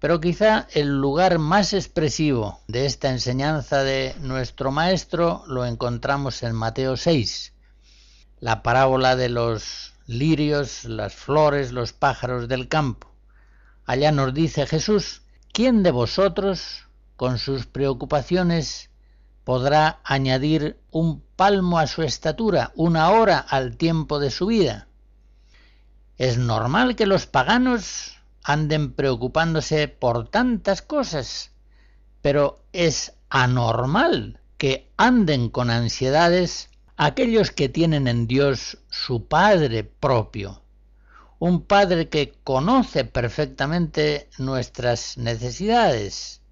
Pero 0.00 0.20
quizá 0.20 0.66
el 0.72 1.00
lugar 1.00 1.38
más 1.38 1.74
expresivo 1.74 2.58
de 2.66 2.86
esta 2.86 3.08
enseñanza 3.10 3.84
de 3.84 4.16
nuestro 4.18 4.72
Maestro 4.72 5.44
lo 5.46 5.64
encontramos 5.64 6.42
en 6.42 6.56
Mateo 6.56 6.96
6, 6.96 7.52
la 8.40 8.64
parábola 8.64 9.14
de 9.14 9.28
los 9.28 9.94
lirios, 10.08 10.86
las 10.86 11.14
flores, 11.14 11.70
los 11.70 11.92
pájaros 11.92 12.48
del 12.48 12.66
campo. 12.66 13.14
Allá 13.84 14.10
nos 14.10 14.34
dice 14.34 14.66
Jesús, 14.66 15.22
¿quién 15.52 15.84
de 15.84 15.92
vosotros, 15.92 16.88
con 17.14 17.38
sus 17.38 17.66
preocupaciones, 17.66 18.87
podrá 19.48 20.00
añadir 20.04 20.78
un 20.90 21.22
palmo 21.34 21.78
a 21.78 21.86
su 21.86 22.02
estatura, 22.02 22.70
una 22.74 23.08
hora 23.12 23.38
al 23.38 23.78
tiempo 23.78 24.18
de 24.18 24.30
su 24.30 24.44
vida. 24.44 24.88
Es 26.18 26.36
normal 26.36 26.96
que 26.96 27.06
los 27.06 27.24
paganos 27.24 28.18
anden 28.44 28.92
preocupándose 28.92 29.88
por 29.88 30.28
tantas 30.28 30.82
cosas, 30.82 31.52
pero 32.20 32.62
es 32.74 33.14
anormal 33.30 34.38
que 34.58 34.92
anden 34.98 35.48
con 35.48 35.70
ansiedades 35.70 36.68
aquellos 36.98 37.50
que 37.50 37.70
tienen 37.70 38.06
en 38.06 38.26
Dios 38.26 38.76
su 38.90 39.28
Padre 39.28 39.82
propio, 39.82 40.60
un 41.38 41.62
Padre 41.62 42.10
que 42.10 42.34
conoce 42.44 43.06
perfectamente 43.06 44.28
nuestras 44.36 45.16
necesidades. 45.16 46.42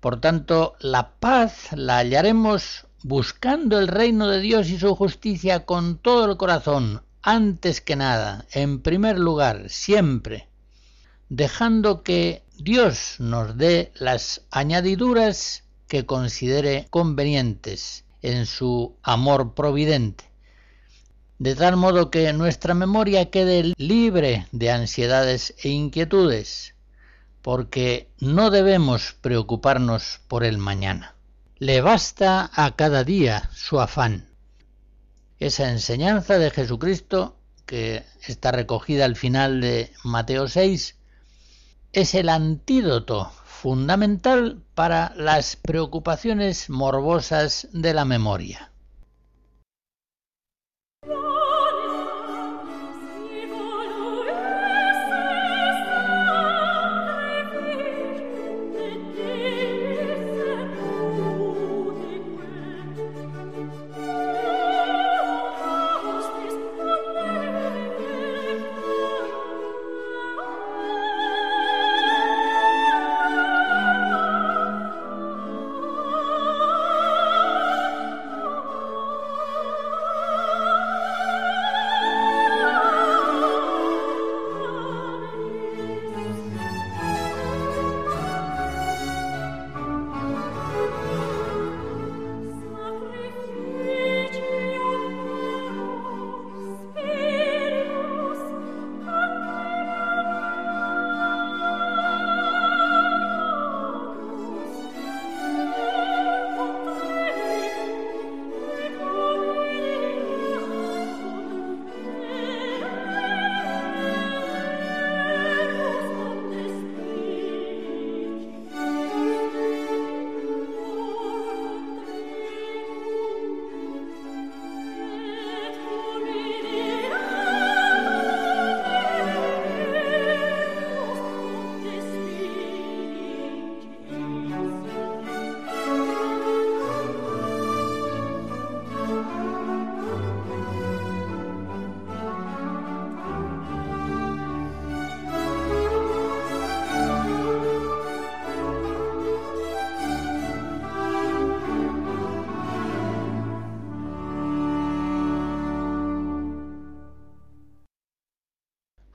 Por 0.00 0.20
tanto, 0.20 0.74
la 0.80 1.12
paz 1.20 1.68
la 1.72 1.98
hallaremos 1.98 2.86
buscando 3.02 3.78
el 3.78 3.88
reino 3.88 4.28
de 4.28 4.40
Dios 4.40 4.70
y 4.70 4.78
su 4.78 4.94
justicia 4.94 5.66
con 5.66 5.98
todo 5.98 6.24
el 6.24 6.36
corazón, 6.36 7.02
antes 7.22 7.80
que 7.80 7.96
nada, 7.96 8.46
en 8.52 8.80
primer 8.80 9.18
lugar, 9.18 9.68
siempre, 9.68 10.48
dejando 11.28 12.02
que 12.02 12.42
Dios 12.56 13.16
nos 13.18 13.56
dé 13.58 13.92
las 13.94 14.42
añadiduras 14.50 15.64
que 15.86 16.06
considere 16.06 16.86
convenientes 16.90 18.04
en 18.22 18.46
su 18.46 18.96
amor 19.02 19.54
providente. 19.54 20.24
De 21.38 21.54
tal 21.54 21.76
modo 21.76 22.10
que 22.10 22.32
nuestra 22.32 22.74
memoria 22.74 23.30
quede 23.30 23.74
libre 23.76 24.46
de 24.52 24.70
ansiedades 24.70 25.54
e 25.62 25.70
inquietudes, 25.70 26.74
porque 27.42 28.10
no 28.18 28.50
debemos 28.50 29.16
preocuparnos 29.20 30.20
por 30.28 30.44
el 30.44 30.58
mañana. 30.58 31.14
Le 31.58 31.80
basta 31.80 32.50
a 32.54 32.74
cada 32.76 33.04
día 33.04 33.50
su 33.54 33.80
afán. 33.80 34.28
Esa 35.38 35.70
enseñanza 35.70 36.38
de 36.38 36.50
Jesucristo, 36.50 37.36
que 37.66 38.04
está 38.26 38.52
recogida 38.52 39.04
al 39.04 39.16
final 39.16 39.60
de 39.60 39.92
Mateo 40.04 40.48
6, 40.48 40.96
es 41.92 42.14
el 42.14 42.28
antídoto 42.28 43.32
fundamental 43.44 44.62
para 44.74 45.12
las 45.16 45.56
preocupaciones 45.56 46.70
morbosas 46.70 47.68
de 47.72 47.94
la 47.94 48.04
memoria. 48.04 48.69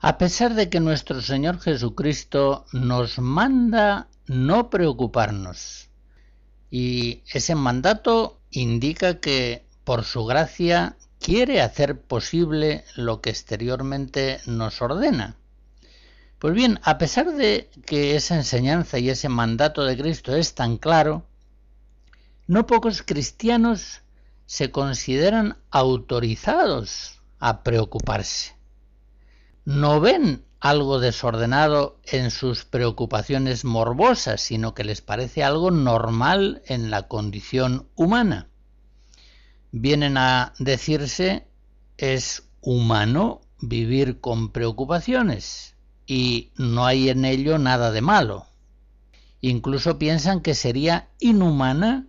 A 0.06 0.18
pesar 0.18 0.54
de 0.54 0.70
que 0.70 0.78
nuestro 0.78 1.20
Señor 1.20 1.58
Jesucristo 1.58 2.64
nos 2.72 3.18
manda 3.18 4.06
no 4.28 4.70
preocuparnos, 4.70 5.90
y 6.70 7.24
ese 7.32 7.56
mandato 7.56 8.38
indica 8.52 9.18
que 9.18 9.66
por 9.82 10.04
su 10.04 10.24
gracia 10.24 10.96
quiere 11.18 11.60
hacer 11.60 12.00
posible 12.00 12.84
lo 12.94 13.20
que 13.20 13.30
exteriormente 13.30 14.38
nos 14.46 14.80
ordena. 14.80 15.34
Pues 16.38 16.54
bien, 16.54 16.78
a 16.84 16.98
pesar 16.98 17.32
de 17.32 17.68
que 17.84 18.14
esa 18.14 18.36
enseñanza 18.36 19.00
y 19.00 19.10
ese 19.10 19.28
mandato 19.28 19.82
de 19.82 19.96
Cristo 19.96 20.36
es 20.36 20.54
tan 20.54 20.76
claro, 20.76 21.26
no 22.46 22.64
pocos 22.68 23.02
cristianos 23.02 24.02
se 24.44 24.70
consideran 24.70 25.56
autorizados 25.72 27.20
a 27.40 27.64
preocuparse 27.64 28.55
no 29.66 30.00
ven 30.00 30.44
algo 30.60 31.00
desordenado 31.00 32.00
en 32.04 32.30
sus 32.30 32.64
preocupaciones 32.64 33.64
morbosas, 33.64 34.40
sino 34.40 34.74
que 34.74 34.84
les 34.84 35.02
parece 35.02 35.42
algo 35.42 35.70
normal 35.72 36.62
en 36.66 36.90
la 36.90 37.08
condición 37.08 37.88
humana. 37.96 38.48
Vienen 39.72 40.16
a 40.16 40.54
decirse 40.60 41.48
es 41.98 42.48
humano 42.60 43.40
vivir 43.60 44.20
con 44.20 44.52
preocupaciones 44.52 45.74
y 46.06 46.52
no 46.56 46.86
hay 46.86 47.08
en 47.08 47.24
ello 47.24 47.58
nada 47.58 47.90
de 47.90 48.02
malo. 48.02 48.46
Incluso 49.40 49.98
piensan 49.98 50.42
que 50.42 50.54
sería 50.54 51.08
inhumana 51.18 52.06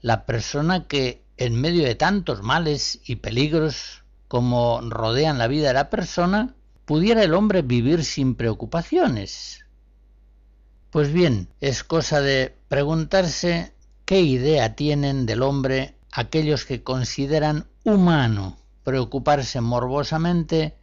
la 0.00 0.26
persona 0.26 0.88
que 0.88 1.24
en 1.36 1.60
medio 1.60 1.84
de 1.84 1.94
tantos 1.94 2.42
males 2.42 3.00
y 3.06 3.16
peligros 3.16 4.02
como 4.26 4.80
rodean 4.82 5.38
la 5.38 5.46
vida 5.46 5.68
de 5.68 5.74
la 5.74 5.88
persona, 5.88 6.56
pudiera 6.86 7.22
el 7.22 7.34
hombre 7.34 7.60
vivir 7.60 8.04
sin 8.04 8.34
preocupaciones. 8.34 9.66
Pues 10.90 11.12
bien, 11.12 11.48
es 11.60 11.84
cosa 11.84 12.22
de 12.22 12.56
preguntarse 12.68 13.74
qué 14.06 14.22
idea 14.22 14.74
tienen 14.74 15.26
del 15.26 15.42
hombre 15.42 15.96
aquellos 16.12 16.64
que 16.64 16.82
consideran 16.82 17.66
humano 17.84 18.56
preocuparse 18.84 19.60
morbosamente 19.60 20.76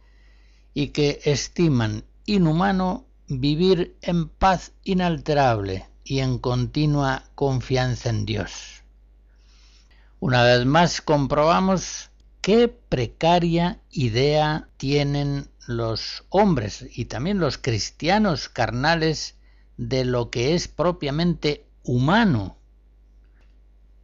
y 0.74 0.88
que 0.88 1.20
estiman 1.24 2.04
inhumano 2.26 3.06
vivir 3.28 3.96
en 4.02 4.28
paz 4.28 4.72
inalterable 4.84 5.88
y 6.04 6.20
en 6.20 6.38
continua 6.38 7.24
confianza 7.34 8.10
en 8.10 8.26
Dios. 8.26 8.82
Una 10.20 10.42
vez 10.42 10.66
más 10.66 11.00
comprobamos 11.00 12.10
qué 12.42 12.68
precaria 12.68 13.80
idea 13.90 14.68
tienen 14.76 15.48
los 15.66 16.24
hombres 16.28 16.86
y 16.94 17.06
también 17.06 17.38
los 17.38 17.58
cristianos 17.58 18.48
carnales 18.48 19.36
de 19.76 20.04
lo 20.04 20.30
que 20.30 20.54
es 20.54 20.68
propiamente 20.68 21.66
humano. 21.82 22.56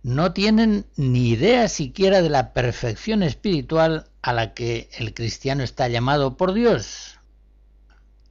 No 0.03 0.33
tienen 0.33 0.87
ni 0.97 1.29
idea 1.31 1.69
siquiera 1.69 2.23
de 2.23 2.31
la 2.31 2.53
perfección 2.53 3.23
espiritual 3.23 4.11
a 4.23 4.33
la 4.33 4.55
que 4.55 4.89
el 4.99 5.13
cristiano 5.13 5.63
está 5.63 5.89
llamado 5.89 6.37
por 6.37 6.55
Dios. 6.55 7.19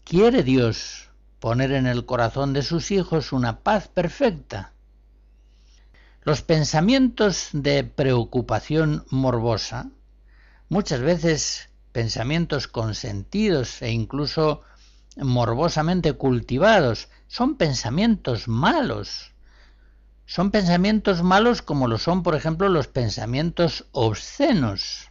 ¿Quiere 0.03 0.43
Dios 0.43 1.09
poner 1.39 1.71
en 1.71 1.85
el 1.85 2.05
corazón 2.05 2.53
de 2.53 2.63
sus 2.63 2.89
hijos 2.91 3.31
una 3.31 3.59
paz 3.59 3.87
perfecta? 3.87 4.73
Los 6.23 6.41
pensamientos 6.41 7.49
de 7.53 7.83
preocupación 7.83 9.05
morbosa 9.09 9.91
muchas 10.67 11.01
veces 11.01 11.68
pensamientos 11.99 12.69
consentidos 12.69 13.81
e 13.81 13.91
incluso 13.91 14.61
morbosamente 15.17 16.13
cultivados, 16.13 17.09
son 17.27 17.57
pensamientos 17.57 18.47
malos. 18.47 19.33
Son 20.25 20.49
pensamientos 20.49 21.23
malos 21.23 21.61
como 21.61 21.89
lo 21.89 21.97
son, 21.97 22.23
por 22.23 22.35
ejemplo, 22.35 22.69
los 22.69 22.87
pensamientos 22.87 23.85
obscenos. 23.91 25.09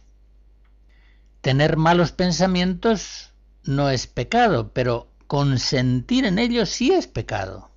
Tener 1.41 1.77
malos 1.77 2.11
pensamientos 2.11 3.33
no 3.63 3.91
es 3.91 4.07
pecado, 4.07 4.73
pero 4.73 5.11
consentir 5.27 6.25
en 6.25 6.39
ellos 6.39 6.69
sí 6.69 6.91
es 6.91 7.05
pecado. 7.05 7.69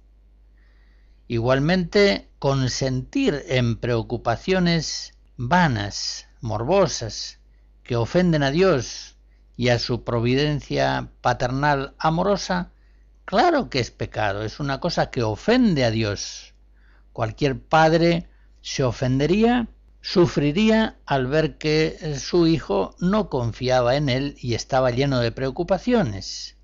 Igualmente, 1.29 2.31
consentir 2.38 3.44
en 3.48 3.77
preocupaciones 3.77 5.12
vanas, 5.37 6.29
morbosas, 6.40 7.41
que 7.92 7.96
ofenden 7.96 8.42
a 8.42 8.50
Dios 8.50 9.18
y 9.55 9.68
a 9.68 9.78
su 9.78 10.02
providencia 10.02 11.11
paternal 11.20 11.94
amorosa, 11.98 12.72
claro 13.26 13.68
que 13.68 13.81
es 13.81 13.90
pecado, 13.90 14.44
es 14.44 14.61
una 14.61 14.81
cosa 14.81 15.11
que 15.11 15.22
ofende 15.22 15.85
a 15.85 15.90
Dios. 15.90 16.55
Cualquier 17.12 17.61
padre 17.61 18.31
se 18.62 18.83
ofendería, 18.83 19.68
sufriría 20.00 21.00
al 21.05 21.26
ver 21.26 21.59
que 21.59 22.18
su 22.18 22.46
hijo 22.46 22.96
no 22.98 23.28
confiaba 23.28 23.94
en 23.96 24.09
él 24.09 24.37
y 24.40 24.55
estaba 24.55 24.90
lleno 24.90 25.20
de 25.20 25.31
preocupaciones. 25.31 26.57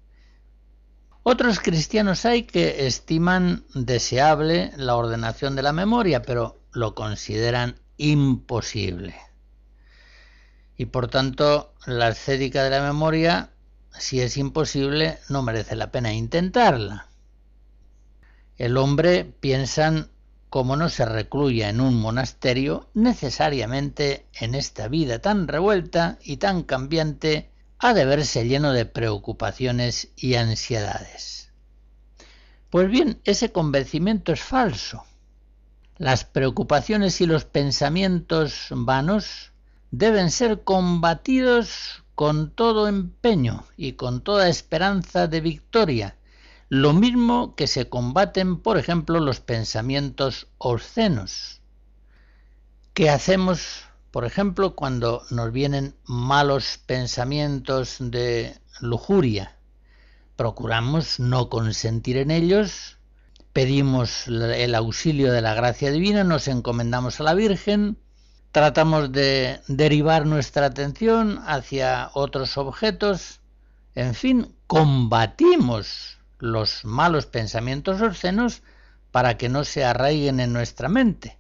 Otros 1.25 1.61
cristianos 1.61 2.25
hay 2.25 2.45
que 2.45 2.87
estiman 2.87 3.67
deseable 3.75 4.73
la 4.79 4.97
ordenación 4.97 5.57
de 5.57 5.63
la 5.63 5.75
memoria, 5.75 6.23
pero 6.23 6.63
lo 6.73 6.95
consideran 6.95 7.79
imposible. 7.99 9.28
Y 10.79 10.87
por 10.87 11.09
tanto, 11.09 11.75
la 11.87 12.07
ascética 12.07 12.63
de 12.63 12.71
la 12.71 12.81
memoria, 12.81 13.51
si 13.91 14.21
es 14.21 14.37
imposible, 14.37 15.19
no 15.29 15.43
merece 15.43 15.75
la 15.75 15.91
pena 15.91 16.13
intentarla. 16.13 17.09
El 18.57 18.77
hombre, 18.77 19.25
piensan, 19.25 20.13
como 20.49 20.77
no 20.77 20.89
se 20.89 21.05
recluya 21.05 21.69
en 21.69 21.81
un 21.81 22.01
monasterio, 22.01 22.89
necesariamente 22.95 24.27
en 24.41 24.55
esta 24.55 24.87
vida 24.87 25.19
tan 25.19 25.49
revuelta 25.49 26.17
y 26.23 26.37
tan 26.37 26.63
cambiante, 26.63 27.51
ha 27.81 27.93
de 27.93 28.05
verse 28.05 28.47
lleno 28.47 28.73
de 28.73 28.87
preocupaciones 28.87 30.13
y 30.17 30.37
ansiedades. 30.37 31.53
Pues 32.71 32.89
bien, 32.89 33.21
ese 33.25 33.51
convencimiento 33.51 34.33
es 34.33 34.43
falso. 34.43 35.05
Las 35.97 36.25
preocupaciones 36.25 37.21
y 37.21 37.27
los 37.27 37.45
pensamientos 37.45 38.69
vanos 38.71 39.53
deben 39.91 40.31
ser 40.31 40.65
combatidos 40.65 42.05
con 42.15 42.51
todo 42.51 42.89
empeño 42.89 43.65
y 43.77 43.93
con 43.93 44.23
toda 44.23 44.49
esperanza 44.49 45.29
de 45.29 45.41
victoria, 45.41 46.17
lo 46.69 46.93
mismo 46.93 47.55
que 47.55 47.67
se 47.67 47.89
combaten, 47.89 48.61
por 48.61 48.77
ejemplo, 48.77 49.21
los 49.21 49.41
pensamientos 49.41 50.49
obscenos. 50.59 51.63
¿Qué 52.93 53.09
hacemos, 53.09 53.85
por 54.11 54.25
ejemplo, 54.25 54.75
cuando 54.75 55.23
nos 55.31 55.53
vienen 55.53 55.95
malos 56.05 56.81
pensamientos 56.85 57.97
de 58.01 58.61
lujuria? 58.81 59.57
Procuramos 60.37 61.21
no 61.21 61.49
consentir 61.49 62.17
en 62.17 62.31
ellos, 62.31 62.99
pedimos 63.53 64.27
el 64.27 64.75
auxilio 64.75 65.33
de 65.33 65.41
la 65.41 65.55
gracia 65.55 65.91
divina, 65.91 66.25
nos 66.25 66.49
encomendamos 66.49 67.21
a 67.21 67.23
la 67.23 67.35
Virgen, 67.35 67.97
tratamos 68.59 69.13
de 69.13 69.61
derivar 69.69 70.27
nuestra 70.27 70.67
atención 70.67 71.41
hacia 71.47 72.11
otros 72.13 72.59
objetos, 72.59 73.39
en 73.95 74.17
fin, 74.17 74.53
combatimos 74.67 76.19
los 76.41 76.85
malos 76.85 77.27
pensamientos 77.27 78.03
obscenos 78.03 78.63
para 79.13 79.37
que 79.39 79.49
no 79.49 79.63
se 79.63 79.85
arraiguen 79.85 80.41
en 80.41 80.53
nuestra 80.53 80.89
mente. 80.89 81.39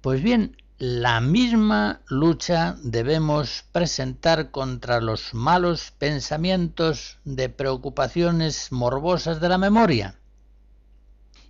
Pues 0.00 0.20
bien, 0.20 0.56
la 0.78 1.20
misma 1.20 2.00
lucha 2.08 2.74
debemos 2.82 3.64
presentar 3.70 4.50
contra 4.50 5.00
los 5.00 5.32
malos 5.32 5.92
pensamientos 5.92 7.20
de 7.24 7.50
preocupaciones 7.50 8.72
morbosas 8.72 9.40
de 9.40 9.48
la 9.48 9.58
memoria. 9.58 10.16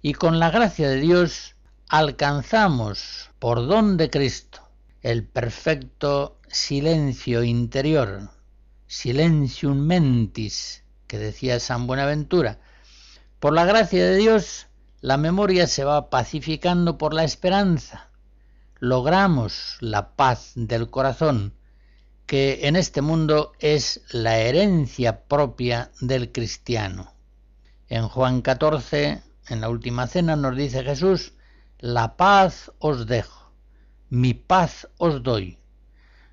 Y 0.03 0.13
con 0.13 0.39
la 0.39 0.51
gracia 0.51 0.87
de 0.91 1.01
Dios 1.01 1.54
alcanzamos, 1.89 3.31
por 3.39 3.67
don 3.67 3.97
de 3.97 4.11
Cristo, 4.11 4.61
el 5.03 5.27
perfecto 5.27 6.39
silencio 6.49 7.43
interior, 7.45 8.31
silencium 8.87 9.79
mentis, 9.79 10.83
que 11.07 11.19
decía 11.19 11.61
San 11.61 11.87
Buenaventura. 11.87 12.59
Por 13.39 13.53
la 13.53 13.65
gracia 13.65 14.05
de 14.05 14.17
Dios, 14.17 14.67
la 15.01 15.19
memoria 15.19 15.67
se 15.67 15.85
va 15.85 16.09
pacificando 16.09 16.97
por 16.97 17.13
la 17.13 17.25
esperanza. 17.25 18.09
Logramos 18.79 19.77
la 19.81 20.17
paz 20.17 20.53
del 20.55 20.89
corazón, 20.89 21.55
que 22.27 22.67
en 22.67 22.77
este 22.77 23.03
mundo 23.03 23.53
es 23.59 24.01
la 24.11 24.39
herencia 24.39 25.25
propia 25.25 25.91
del 26.01 26.33
cristiano. 26.33 27.13
En 27.89 28.09
Juan 28.09 28.41
14, 28.41 29.23
en 29.49 29.61
la 29.61 29.69
última 29.69 30.07
cena, 30.07 30.37
nos 30.37 30.57
dice 30.57 30.83
Jesús, 30.83 31.35
la 31.85 32.17
paz 32.17 32.73
os 32.79 33.07
dejo, 33.07 33.53
mi 34.09 34.33
paz 34.33 34.89
os 34.97 35.23
doy. 35.23 35.59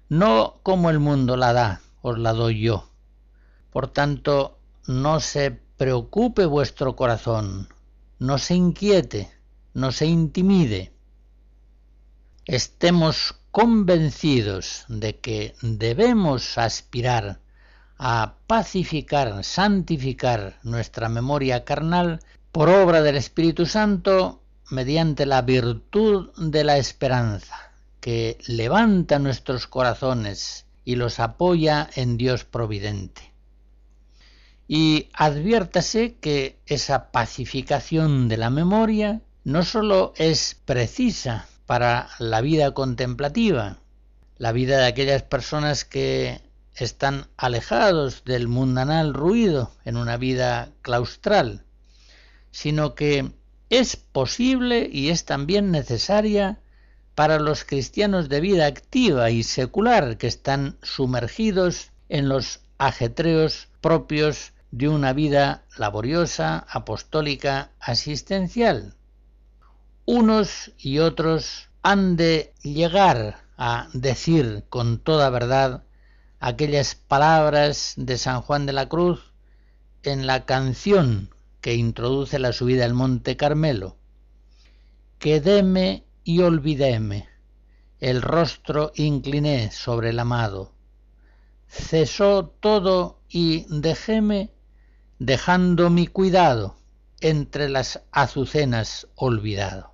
No 0.08 0.62
como 0.64 0.90
el 0.90 1.00
mundo 1.00 1.36
la 1.36 1.52
da, 1.52 1.82
os 2.02 2.18
la 2.18 2.32
doy 2.32 2.62
yo. 2.62 2.90
Por 3.70 3.90
tanto, 3.90 4.60
no 4.88 5.20
se 5.20 5.52
preocupe 5.52 6.46
vuestro 6.46 6.96
corazón, 6.96 7.68
no 8.18 8.38
se 8.38 8.56
inquiete, 8.56 9.30
no 9.74 9.92
se 9.92 10.06
intimide. 10.06 10.94
Estemos 12.46 13.36
convencidos 13.52 14.86
de 14.88 15.20
que 15.20 15.54
debemos 15.62 16.58
aspirar 16.58 17.42
a 17.98 18.36
pacificar, 18.48 19.44
santificar 19.44 20.60
nuestra 20.64 21.10
memoria 21.10 21.66
carnal 21.66 22.22
por 22.54 22.70
obra 22.70 23.02
del 23.02 23.18
Espíritu 23.18 23.66
Santo 23.66 24.41
mediante 24.72 25.26
la 25.26 25.42
virtud 25.42 26.32
de 26.38 26.64
la 26.64 26.78
esperanza, 26.78 27.72
que 28.00 28.38
levanta 28.48 29.20
nuestros 29.20 29.68
corazones 29.68 30.66
y 30.84 30.96
los 30.96 31.20
apoya 31.20 31.90
en 31.96 32.18
Dios 32.18 32.46
providente. 32.46 33.34
Y 34.68 35.10
adviértase 35.14 36.16
que 36.16 36.58
esa 36.66 37.12
pacificación 37.12 38.30
de 38.30 38.38
la 38.38 38.50
memoria 38.50 39.22
no 39.44 39.64
sólo 39.64 40.14
es 40.16 40.58
precisa 40.66 41.48
para 41.66 42.10
la 42.20 42.42
vida 42.42 42.74
contemplativa, 42.74 43.78
la 44.38 44.52
vida 44.52 44.80
de 44.80 44.86
aquellas 44.88 45.24
personas 45.24 45.84
que 45.84 46.42
están 46.76 47.28
alejados 47.38 48.24
del 48.24 48.48
mundanal 48.48 49.14
ruido 49.14 49.72
en 49.84 49.98
una 49.98 50.18
vida 50.18 50.70
claustral, 50.82 51.66
sino 52.52 52.96
que 52.96 53.32
es 53.72 53.96
posible 53.96 54.90
y 54.92 55.10
es 55.10 55.24
también 55.24 55.72
necesaria 55.72 56.60
para 57.16 57.40
los 57.40 57.64
cristianos 57.64 58.28
de 58.28 58.42
vida 58.42 58.66
activa 58.66 59.32
y 59.32 59.44
secular 59.44 60.18
que 60.18 60.28
están 60.28 60.78
sumergidos 60.84 61.92
en 62.10 62.28
los 62.28 62.60
ajetreos 62.78 63.70
propios 63.80 64.52
de 64.72 64.90
una 64.90 65.14
vida 65.14 65.64
laboriosa, 65.78 66.66
apostólica, 66.70 67.72
asistencial. 67.80 68.96
Unos 70.06 70.74
y 70.78 71.00
otros 71.00 71.70
han 71.82 72.18
de 72.18 72.54
llegar 72.64 73.46
a 73.58 73.88
decir 73.94 74.66
con 74.68 75.00
toda 75.00 75.30
verdad 75.30 75.84
aquellas 76.42 76.96
palabras 76.96 77.94
de 77.96 78.18
San 78.18 78.42
Juan 78.42 78.66
de 78.66 78.74
la 78.74 78.90
Cruz 78.90 79.32
en 80.04 80.28
la 80.28 80.44
canción 80.44 81.30
que 81.62 81.76
introduce 81.76 82.40
la 82.40 82.52
subida 82.52 82.86
al 82.86 82.94
Monte 82.94 83.38
Carmelo. 83.38 83.98
Quedéme 85.20 86.04
y 86.24 86.42
olvidéme, 86.42 87.30
el 88.00 88.22
rostro 88.22 88.92
incliné 88.96 89.72
sobre 89.72 90.10
el 90.10 90.20
amado. 90.20 90.74
Cesó 91.68 92.48
todo 92.60 93.22
y 93.30 93.66
dejéme 93.70 94.52
dejando 95.20 95.90
mi 95.92 96.08
cuidado 96.08 96.76
entre 97.22 97.70
las 97.70 98.02
azucenas 98.12 99.08
olvidado. 99.16 99.94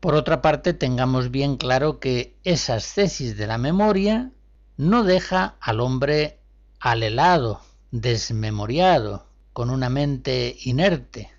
Por 0.00 0.14
otra 0.14 0.42
parte, 0.42 0.74
tengamos 0.74 1.30
bien 1.30 1.56
claro 1.56 1.98
que 1.98 2.36
esas 2.44 2.94
tesis 2.94 3.36
de 3.36 3.46
la 3.46 3.56
memoria 3.56 4.30
no 4.76 5.02
deja 5.02 5.56
al 5.58 5.80
hombre 5.80 6.38
alelado, 6.78 7.62
desmemoriado, 7.90 9.26
con 9.56 9.70
una 9.70 9.88
mente 9.88 10.54
inerte, 10.64 11.30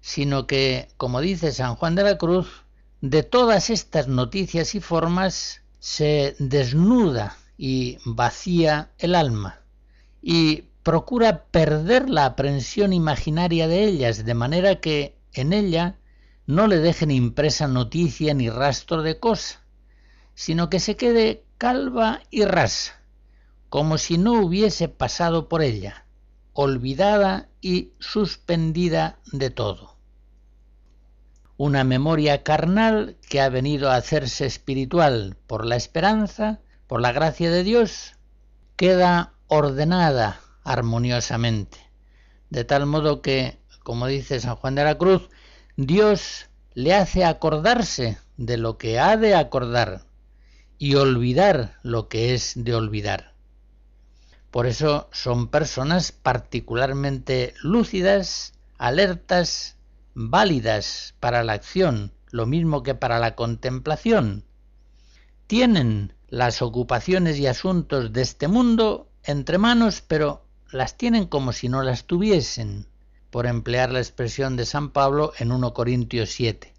sino 0.00 0.46
que, 0.46 0.88
como 0.96 1.20
dice 1.20 1.52
San 1.52 1.74
Juan 1.76 1.94
de 1.94 2.02
la 2.02 2.16
Cruz, 2.16 2.64
de 3.02 3.24
todas 3.24 3.68
estas 3.68 4.08
noticias 4.08 4.74
y 4.74 4.80
formas 4.80 5.60
se 5.78 6.34
desnuda 6.38 7.36
y 7.58 7.98
vacía 8.06 8.90
el 8.96 9.14
alma, 9.14 9.60
y 10.22 10.62
procura 10.82 11.44
perder 11.50 12.08
la 12.08 12.24
aprensión 12.24 12.94
imaginaria 12.94 13.68
de 13.68 13.84
ellas, 13.84 14.24
de 14.24 14.32
manera 14.32 14.80
que 14.80 15.18
en 15.34 15.52
ella 15.52 15.98
no 16.46 16.66
le 16.66 16.78
dejen 16.78 17.10
impresa 17.10 17.68
noticia 17.68 18.32
ni 18.32 18.48
rastro 18.48 19.02
de 19.02 19.20
cosa, 19.20 19.60
sino 20.34 20.70
que 20.70 20.80
se 20.80 20.96
quede 20.96 21.44
calva 21.58 22.22
y 22.30 22.46
rasa, 22.46 22.98
como 23.68 23.98
si 23.98 24.16
no 24.16 24.40
hubiese 24.40 24.88
pasado 24.88 25.50
por 25.50 25.60
ella, 25.60 26.05
olvidada 26.58 27.50
y 27.60 27.92
suspendida 27.98 29.18
de 29.30 29.50
todo. 29.50 29.96
Una 31.58 31.84
memoria 31.84 32.42
carnal 32.42 33.18
que 33.28 33.42
ha 33.42 33.50
venido 33.50 33.90
a 33.90 33.96
hacerse 33.96 34.46
espiritual 34.46 35.36
por 35.46 35.66
la 35.66 35.76
esperanza, 35.76 36.60
por 36.86 37.02
la 37.02 37.12
gracia 37.12 37.50
de 37.50 37.62
Dios, 37.62 38.14
queda 38.76 39.34
ordenada 39.48 40.40
armoniosamente, 40.64 41.78
de 42.48 42.64
tal 42.64 42.86
modo 42.86 43.20
que, 43.20 43.58
como 43.82 44.06
dice 44.06 44.40
San 44.40 44.56
Juan 44.56 44.76
de 44.76 44.84
la 44.84 44.96
Cruz, 44.96 45.28
Dios 45.76 46.46
le 46.72 46.94
hace 46.94 47.26
acordarse 47.26 48.16
de 48.38 48.56
lo 48.56 48.78
que 48.78 48.98
ha 48.98 49.18
de 49.18 49.34
acordar 49.34 50.06
y 50.78 50.94
olvidar 50.94 51.74
lo 51.82 52.08
que 52.08 52.32
es 52.32 52.52
de 52.56 52.74
olvidar. 52.74 53.35
Por 54.56 54.66
eso 54.66 55.10
son 55.12 55.48
personas 55.48 56.12
particularmente 56.12 57.52
lúcidas, 57.62 58.54
alertas, 58.78 59.76
válidas 60.14 61.14
para 61.20 61.44
la 61.44 61.52
acción, 61.52 62.14
lo 62.30 62.46
mismo 62.46 62.82
que 62.82 62.94
para 62.94 63.18
la 63.18 63.34
contemplación. 63.34 64.44
Tienen 65.46 66.14
las 66.28 66.62
ocupaciones 66.62 67.38
y 67.38 67.46
asuntos 67.46 68.14
de 68.14 68.22
este 68.22 68.48
mundo 68.48 69.10
entre 69.24 69.58
manos, 69.58 70.00
pero 70.00 70.46
las 70.72 70.96
tienen 70.96 71.26
como 71.26 71.52
si 71.52 71.68
no 71.68 71.82
las 71.82 72.04
tuviesen, 72.04 72.86
por 73.28 73.44
emplear 73.44 73.92
la 73.92 73.98
expresión 73.98 74.56
de 74.56 74.64
San 74.64 74.88
Pablo 74.88 75.34
en 75.38 75.52
1 75.52 75.74
Corintios 75.74 76.30
7. 76.30 76.72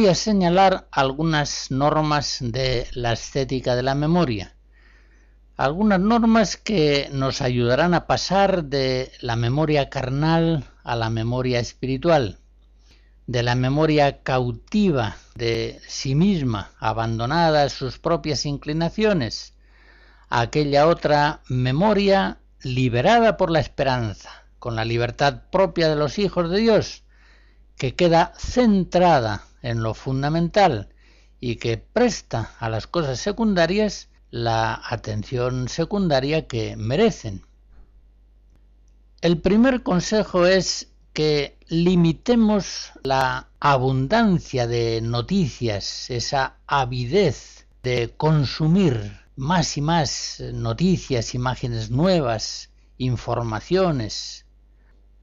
Voy 0.00 0.08
a 0.08 0.14
señalar 0.14 0.88
algunas 0.92 1.70
normas 1.70 2.38
de 2.40 2.86
la 2.94 3.12
estética 3.12 3.76
de 3.76 3.82
la 3.82 3.94
memoria, 3.94 4.56
algunas 5.58 6.00
normas 6.00 6.56
que 6.56 7.10
nos 7.12 7.42
ayudarán 7.42 7.92
a 7.92 8.06
pasar 8.06 8.64
de 8.64 9.12
la 9.20 9.36
memoria 9.36 9.90
carnal 9.90 10.64
a 10.84 10.96
la 10.96 11.10
memoria 11.10 11.60
espiritual, 11.60 12.38
de 13.26 13.42
la 13.42 13.54
memoria 13.54 14.22
cautiva 14.22 15.18
de 15.34 15.78
sí 15.86 16.14
misma, 16.14 16.70
abandonada 16.78 17.64
a 17.64 17.68
sus 17.68 17.98
propias 17.98 18.46
inclinaciones, 18.46 19.52
a 20.30 20.40
aquella 20.40 20.86
otra 20.86 21.42
memoria 21.46 22.38
liberada 22.62 23.36
por 23.36 23.50
la 23.50 23.60
esperanza, 23.60 24.30
con 24.58 24.76
la 24.76 24.86
libertad 24.86 25.42
propia 25.52 25.90
de 25.90 25.96
los 25.96 26.18
hijos 26.18 26.48
de 26.48 26.56
Dios, 26.56 27.04
que 27.76 27.94
queda 27.94 28.32
centrada 28.38 29.44
en 29.62 29.82
lo 29.82 29.94
fundamental 29.94 30.88
y 31.40 31.56
que 31.56 31.78
presta 31.78 32.54
a 32.58 32.68
las 32.68 32.86
cosas 32.86 33.18
secundarias 33.18 34.08
la 34.30 34.80
atención 34.84 35.68
secundaria 35.68 36.46
que 36.46 36.76
merecen. 36.76 37.42
El 39.20 39.40
primer 39.40 39.82
consejo 39.82 40.46
es 40.46 40.88
que 41.12 41.58
limitemos 41.68 42.92
la 43.02 43.48
abundancia 43.58 44.66
de 44.66 45.00
noticias, 45.00 46.08
esa 46.10 46.56
avidez 46.66 47.66
de 47.82 48.14
consumir 48.16 49.20
más 49.36 49.76
y 49.76 49.80
más 49.80 50.42
noticias, 50.52 51.34
imágenes 51.34 51.90
nuevas, 51.90 52.70
informaciones. 52.98 54.46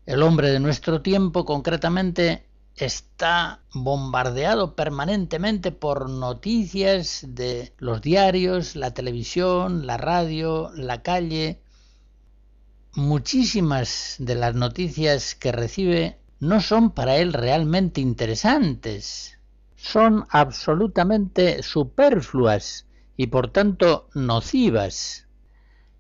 El 0.06 0.24
hombre 0.24 0.52
de 0.52 0.60
nuestro 0.60 1.02
tiempo 1.02 1.46
concretamente 1.46 2.47
está 2.78 3.62
bombardeado 3.74 4.76
permanentemente 4.76 5.72
por 5.72 6.10
noticias 6.10 7.26
de 7.28 7.74
los 7.78 8.02
diarios, 8.02 8.76
la 8.76 8.94
televisión, 8.94 9.88
la 9.88 9.98
radio, 9.98 10.70
la 10.76 11.02
calle. 11.02 11.60
Muchísimas 12.94 14.16
de 14.20 14.36
las 14.36 14.54
noticias 14.56 15.34
que 15.34 15.52
recibe 15.52 16.20
no 16.40 16.62
son 16.62 16.92
para 16.92 17.18
él 17.18 17.34
realmente 17.34 18.00
interesantes, 18.00 19.40
son 19.76 20.26
absolutamente 20.30 21.64
superfluas 21.64 22.86
y 23.16 23.28
por 23.28 23.52
tanto 23.52 24.08
nocivas. 24.14 25.28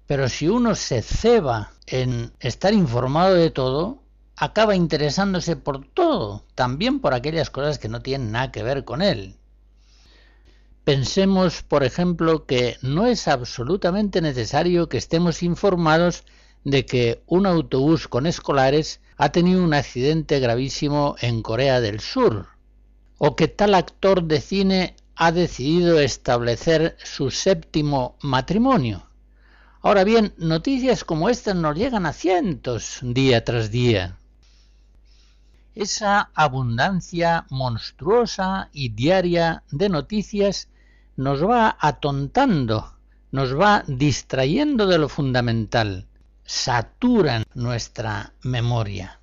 Pero 0.06 0.30
si 0.30 0.48
uno 0.48 0.76
se 0.76 1.02
ceba 1.02 1.72
en 1.88 2.32
estar 2.40 2.74
informado 2.74 3.34
de 3.34 3.50
todo, 3.50 4.04
acaba 4.40 4.76
interesándose 4.76 5.56
por 5.56 5.84
todo, 5.84 6.44
también 6.54 7.00
por 7.00 7.16
aquellas 7.16 7.50
cosas 7.50 7.80
que 7.80 7.90
no 7.90 8.02
tienen 8.02 8.32
nada 8.32 8.52
que 8.52 8.62
ver 8.62 8.86
con 8.86 9.02
él. 9.02 9.36
Pensemos, 10.84 11.64
por 11.64 11.84
ejemplo, 11.84 12.46
que 12.46 12.78
no 12.84 13.08
es 13.08 13.28
absolutamente 13.28 14.22
necesario 14.22 14.90
que 14.90 14.98
estemos 14.98 15.42
informados 15.42 16.24
de 16.64 16.86
que 16.86 17.24
un 17.26 17.48
autobús 17.48 18.08
con 18.08 18.28
escolares 18.28 19.02
ha 19.18 19.32
tenido 19.32 19.64
un 19.64 19.74
accidente 19.74 20.40
gravísimo 20.40 21.16
en 21.20 21.42
Corea 21.42 21.82
del 21.82 22.00
Sur, 22.00 22.48
o 23.18 23.36
que 23.36 23.48
tal 23.48 23.74
actor 23.74 24.24
de 24.24 24.40
cine 24.40 24.96
ha 25.16 25.32
decidido 25.32 26.00
establecer 26.00 26.96
su 27.04 27.32
séptimo 27.32 28.18
matrimonio. 28.22 29.10
Ahora 29.82 30.04
bien, 30.04 30.36
noticias 30.38 31.04
como 31.04 31.28
estas 31.30 31.56
nos 31.56 31.76
llegan 31.76 32.06
a 32.06 32.14
cientos 32.14 33.00
día 33.02 33.44
tras 33.44 33.72
día 33.72 34.18
esa 35.78 36.32
abundancia 36.34 37.46
monstruosa 37.50 38.70
y 38.74 38.90
diaria 38.90 39.64
de 39.72 39.90
noticias 39.90 40.70
nos 41.16 41.44
va 41.44 41.78
atontando, 41.80 42.94
nos 43.32 43.60
va 43.60 43.84
distrayendo 43.88 44.88
de 44.88 44.98
lo 44.98 45.08
fundamental, 45.08 46.08
saturan 46.44 47.44
nuestra 47.54 48.34
memoria 48.42 49.20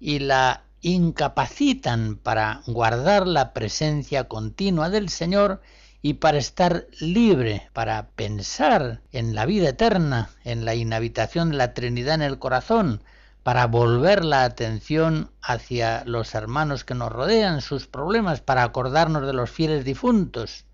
y 0.00 0.18
la 0.18 0.64
incapacitan 0.80 2.16
para 2.16 2.62
guardar 2.66 3.26
la 3.26 3.52
presencia 3.52 4.24
continua 4.24 4.90
del 4.90 5.08
Señor 5.08 5.62
y 6.02 6.14
para 6.14 6.38
estar 6.38 6.86
libre, 6.98 7.68
para 7.72 8.08
pensar 8.08 9.00
en 9.12 9.36
la 9.36 9.46
vida 9.46 9.68
eterna, 9.68 10.30
en 10.42 10.64
la 10.64 10.74
inhabitación 10.74 11.50
de 11.50 11.56
la 11.58 11.74
Trinidad 11.74 12.16
en 12.16 12.22
el 12.22 12.40
corazón, 12.40 13.02
para 13.42 13.66
volver 13.66 14.24
la 14.24 14.44
atención 14.44 15.30
hacia 15.42 16.04
los 16.04 16.34
hermanos 16.34 16.84
que 16.84 16.94
nos 16.94 17.10
rodean, 17.10 17.60
sus 17.60 17.86
problemas, 17.86 18.40
para 18.40 18.62
acordarnos 18.62 19.26
de 19.26 19.32
los 19.32 19.50
fieles 19.50 19.84
difuntos. 19.84 20.64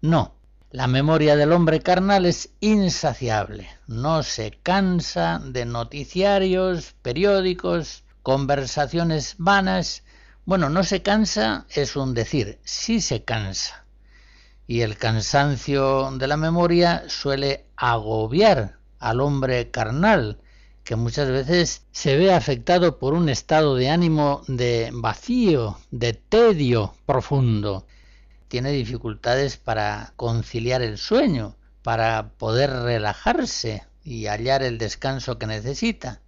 No, 0.00 0.34
la 0.70 0.86
memoria 0.86 1.36
del 1.36 1.52
hombre 1.52 1.80
carnal 1.80 2.26
es 2.26 2.50
insaciable, 2.60 3.68
no 3.86 4.22
se 4.22 4.50
cansa 4.62 5.40
de 5.44 5.64
noticiarios, 5.64 6.94
periódicos, 7.02 8.04
conversaciones 8.22 9.36
vanas. 9.38 10.02
Bueno, 10.44 10.68
no 10.68 10.84
se 10.84 11.02
cansa 11.02 11.66
es 11.70 11.96
un 11.96 12.14
decir, 12.14 12.58
sí 12.64 13.00
se 13.00 13.24
cansa. 13.24 13.84
Y 14.66 14.80
el 14.80 14.96
cansancio 14.96 16.10
de 16.10 16.26
la 16.26 16.36
memoria 16.36 17.04
suele 17.08 17.66
agobiar 17.76 18.78
al 18.98 19.20
hombre 19.20 19.70
carnal, 19.70 20.40
que 20.86 20.94
muchas 20.94 21.28
veces 21.28 21.82
se 21.90 22.16
ve 22.16 22.32
afectado 22.32 23.00
por 23.00 23.12
un 23.12 23.28
estado 23.28 23.74
de 23.74 23.90
ánimo 23.90 24.42
de 24.46 24.90
vacío, 24.92 25.80
de 25.90 26.12
tedio 26.12 26.94
profundo. 27.04 27.88
Tiene 28.46 28.70
dificultades 28.70 29.56
para 29.56 30.12
conciliar 30.14 30.82
el 30.82 30.96
sueño, 30.96 31.56
para 31.82 32.28
poder 32.38 32.70
relajarse 32.70 33.84
y 34.04 34.26
hallar 34.26 34.62
el 34.62 34.78
descanso 34.78 35.40
que 35.40 35.48
necesita. 35.48 36.20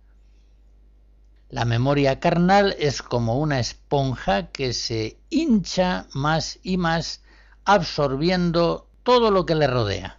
La 1.51 1.65
memoria 1.65 2.19
carnal 2.19 2.75
es 2.81 3.01
como 3.01 3.39
una 3.39 3.61
esponja 3.61 4.49
que 4.49 4.73
se 4.73 5.19
hincha 5.31 6.09
más 6.15 6.59
y 6.65 6.79
más 6.79 7.23
absorbiendo 7.65 8.89
todo 9.05 9.31
lo 9.31 9.47
que 9.47 9.55
le 9.55 9.69
rodea. 9.69 10.19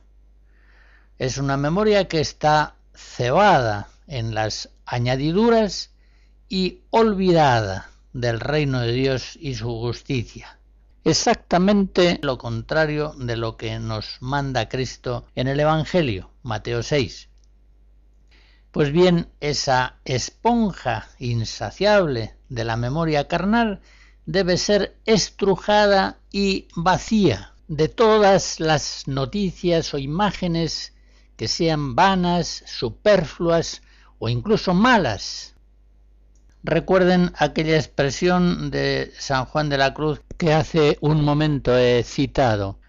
Es 1.18 1.38
una 1.38 1.58
memoria 1.58 2.08
que 2.08 2.22
está 2.22 2.76
cebada 2.96 3.90
en 4.10 4.34
las 4.36 4.70
añadiduras 4.86 5.92
y 6.50 6.82
olvidada 6.90 7.90
del 8.12 8.40
reino 8.40 8.82
de 8.82 8.92
Dios 8.92 9.38
y 9.40 9.56
su 9.56 9.70
justicia. 9.70 10.60
Exactamente 11.06 12.20
lo 12.22 12.38
contrario 12.38 13.14
de 13.18 13.38
lo 13.38 13.56
que 13.56 13.80
nos 13.80 14.18
manda 14.20 14.68
Cristo 14.68 15.26
en 15.36 15.48
el 15.48 15.60
Evangelio, 15.60 16.32
Mateo 16.44 16.84
6. 16.84 17.30
Pues 18.72 18.92
bien, 18.92 19.30
esa 19.40 19.96
esponja 20.06 21.08
insaciable 21.18 22.36
de 22.50 22.66
la 22.66 22.78
memoria 22.78 23.28
carnal 23.28 23.82
debe 24.26 24.58
ser 24.58 24.98
estrujada 25.06 26.20
y 26.32 26.68
vacía 26.76 27.54
de 27.68 27.88
todas 27.88 28.60
las 28.60 29.08
noticias 29.08 29.94
o 29.94 29.98
imágenes 29.98 30.94
que 31.36 31.48
sean 31.48 31.96
vanas, 31.96 32.64
superfluas 32.68 33.82
o 34.20 34.30
incluso 34.30 34.74
malas. 34.74 35.56
Recuerden 36.64 37.32
aquella 37.38 37.78
expresión 37.78 38.70
de 38.70 39.12
San 39.18 39.46
Juan 39.46 39.70
de 39.70 39.78
la 39.78 39.94
Cruz 39.94 40.22
que 40.38 40.54
hace 40.54 40.98
un 41.02 41.24
momento 41.24 41.78
he 41.78 42.04
citado. 42.04 42.80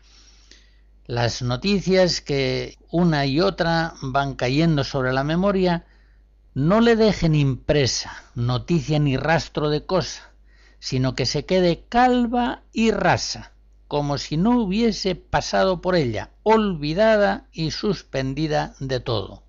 Las 1.07 1.43
noticias 1.43 2.21
que 2.21 2.77
una 2.91 3.27
y 3.27 3.41
otra 3.41 3.95
van 4.03 4.35
cayendo 4.35 4.85
sobre 4.85 5.13
la 5.13 5.25
memoria 5.25 5.87
no 6.55 6.81
le 6.81 6.97
dejen 6.97 7.35
impresa 7.35 8.13
noticia 8.35 8.99
ni 8.99 9.17
rastro 9.17 9.71
de 9.71 9.87
cosa, 9.87 10.33
sino 10.81 11.15
que 11.15 11.27
se 11.27 11.47
quede 11.47 11.85
calva 11.89 12.63
y 12.73 12.91
rasa 12.91 13.53
como 13.91 14.19
si 14.19 14.37
no 14.37 14.61
hubiese 14.61 15.17
pasado 15.17 15.81
por 15.81 15.97
ella, 15.97 16.31
olvidada 16.45 17.49
y 17.51 17.73
suspendida 17.73 18.77
de 18.79 19.01
todo. 19.01 19.43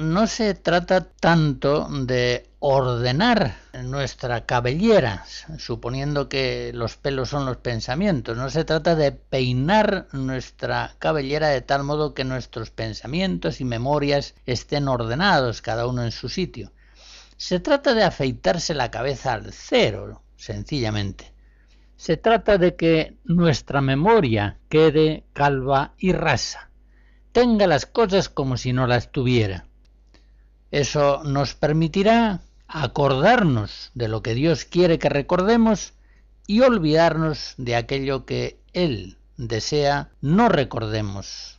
No 0.00 0.26
se 0.28 0.54
trata 0.54 1.00
tanto 1.00 1.88
de 1.90 2.48
ordenar 2.60 3.56
nuestra 3.82 4.46
cabellera, 4.46 5.24
suponiendo 5.58 6.28
que 6.28 6.70
los 6.72 6.96
pelos 6.96 7.30
son 7.30 7.46
los 7.46 7.56
pensamientos, 7.56 8.36
no 8.36 8.48
se 8.48 8.64
trata 8.64 8.94
de 8.94 9.12
peinar 9.12 10.06
nuestra 10.12 10.94
cabellera 10.98 11.48
de 11.48 11.62
tal 11.62 11.82
modo 11.82 12.14
que 12.14 12.24
nuestros 12.24 12.70
pensamientos 12.70 13.60
y 13.60 13.64
memorias 13.64 14.34
estén 14.46 14.86
ordenados, 14.86 15.62
cada 15.62 15.86
uno 15.86 16.04
en 16.04 16.12
su 16.12 16.28
sitio. 16.28 16.72
Se 17.36 17.58
trata 17.58 17.94
de 17.94 18.04
afeitarse 18.04 18.74
la 18.74 18.90
cabeza 18.90 19.32
al 19.32 19.52
cero, 19.52 20.22
sencillamente 20.36 21.32
se 21.96 22.16
trata 22.16 22.58
de 22.58 22.76
que 22.76 23.16
nuestra 23.24 23.80
memoria 23.80 24.58
quede 24.68 25.24
calva 25.32 25.94
y 25.98 26.12
rasa, 26.12 26.70
tenga 27.32 27.66
las 27.66 27.86
cosas 27.86 28.28
como 28.28 28.56
si 28.56 28.72
no 28.72 28.86
las 28.86 29.10
tuviera. 29.10 29.67
Eso 30.70 31.22
nos 31.24 31.54
permitirá 31.54 32.40
acordarnos 32.66 33.90
de 33.94 34.08
lo 34.08 34.22
que 34.22 34.34
Dios 34.34 34.64
quiere 34.64 34.98
que 34.98 35.08
recordemos 35.08 35.94
y 36.46 36.60
olvidarnos 36.60 37.54
de 37.56 37.76
aquello 37.76 38.26
que 38.26 38.60
Él 38.72 39.16
desea 39.38 40.10
no 40.20 40.48
recordemos. 40.48 41.58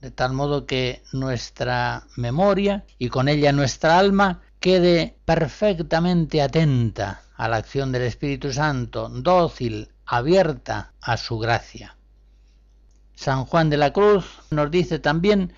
De 0.00 0.10
tal 0.10 0.34
modo 0.34 0.66
que 0.66 1.02
nuestra 1.12 2.06
memoria 2.16 2.84
y 2.98 3.08
con 3.08 3.28
ella 3.28 3.50
nuestra 3.52 3.98
alma 3.98 4.42
quede 4.60 5.16
perfectamente 5.24 6.42
atenta 6.42 7.22
a 7.36 7.48
la 7.48 7.56
acción 7.56 7.92
del 7.92 8.02
Espíritu 8.02 8.52
Santo, 8.52 9.08
dócil, 9.08 9.88
abierta 10.04 10.92
a 11.00 11.16
su 11.16 11.38
gracia. 11.38 11.96
San 13.14 13.44
Juan 13.46 13.70
de 13.70 13.78
la 13.78 13.92
Cruz 13.92 14.26
nos 14.50 14.70
dice 14.70 14.98
también 14.98 15.52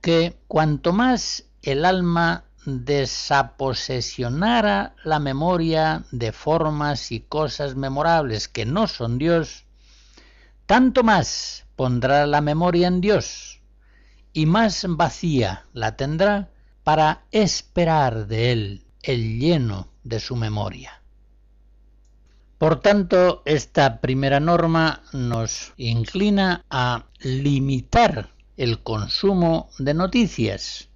que 0.00 0.36
cuanto 0.46 0.92
más 0.92 1.44
el 1.62 1.84
alma 1.84 2.44
desaposesionara 2.64 4.94
la 5.04 5.18
memoria 5.18 6.04
de 6.10 6.32
formas 6.32 7.12
y 7.12 7.20
cosas 7.20 7.76
memorables 7.76 8.48
que 8.48 8.64
no 8.66 8.86
son 8.86 9.18
Dios, 9.18 9.64
tanto 10.66 11.02
más 11.02 11.66
pondrá 11.76 12.26
la 12.26 12.40
memoria 12.40 12.88
en 12.88 13.00
Dios 13.00 13.60
y 14.32 14.46
más 14.46 14.84
vacía 14.88 15.66
la 15.72 15.96
tendrá 15.96 16.50
para 16.84 17.24
esperar 17.30 18.26
de 18.26 18.52
Él 18.52 18.84
el 19.02 19.38
lleno 19.38 19.88
de 20.04 20.20
su 20.20 20.36
memoria. 20.36 21.02
Por 22.58 22.80
tanto, 22.80 23.42
esta 23.44 24.00
primera 24.00 24.40
norma 24.40 25.02
nos 25.12 25.72
inclina 25.76 26.64
a 26.68 27.06
limitar 27.20 28.30
el 28.56 28.82
consumo 28.82 29.70
de 29.78 29.94
noticias, 29.94 30.87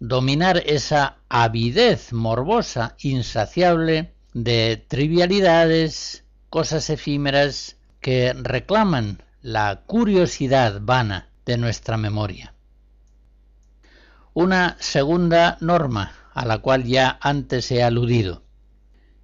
dominar 0.00 0.62
esa 0.66 1.18
avidez 1.28 2.12
morbosa, 2.12 2.96
insaciable 2.98 4.12
de 4.34 4.84
trivialidades, 4.88 6.24
cosas 6.48 6.90
efímeras 6.90 7.76
que 8.00 8.32
reclaman 8.32 9.22
la 9.42 9.82
curiosidad 9.86 10.80
vana 10.80 11.28
de 11.46 11.58
nuestra 11.58 11.96
memoria. 11.96 12.54
Una 14.34 14.76
segunda 14.80 15.58
norma 15.60 16.12
a 16.32 16.44
la 16.44 16.58
cual 16.58 16.84
ya 16.84 17.18
antes 17.20 17.70
he 17.70 17.82
aludido 17.82 18.42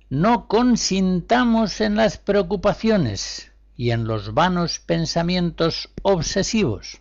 no 0.08 0.46
consintamos 0.46 1.80
en 1.80 1.96
las 1.96 2.16
preocupaciones 2.18 3.50
y 3.76 3.90
en 3.90 4.04
los 4.04 4.34
vanos 4.34 4.78
pensamientos 4.78 5.90
obsesivos. 6.02 7.00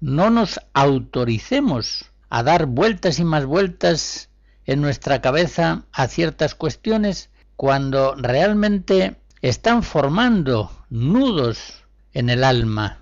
No 0.00 0.30
nos 0.30 0.58
autoricemos 0.72 2.10
a 2.36 2.42
dar 2.42 2.66
vueltas 2.66 3.18
y 3.18 3.24
más 3.24 3.46
vueltas 3.46 4.28
en 4.66 4.82
nuestra 4.82 5.22
cabeza 5.22 5.84
a 5.90 6.06
ciertas 6.06 6.54
cuestiones 6.54 7.30
cuando 7.56 8.14
realmente 8.14 9.16
están 9.40 9.82
formando 9.82 10.70
nudos 10.90 11.86
en 12.12 12.28
el 12.28 12.44
alma, 12.44 13.00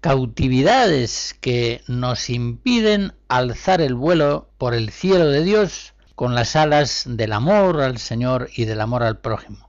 cautividades 0.00 1.36
que 1.42 1.82
nos 1.86 2.30
impiden 2.30 3.12
alzar 3.28 3.82
el 3.82 3.94
vuelo 3.94 4.48
por 4.56 4.72
el 4.72 4.88
cielo 4.88 5.26
de 5.26 5.44
Dios 5.44 5.92
con 6.14 6.34
las 6.34 6.56
alas 6.56 7.04
del 7.06 7.34
amor 7.34 7.82
al 7.82 7.98
Señor 7.98 8.48
y 8.56 8.64
del 8.64 8.80
amor 8.80 9.02
al 9.02 9.18
prójimo. 9.18 9.68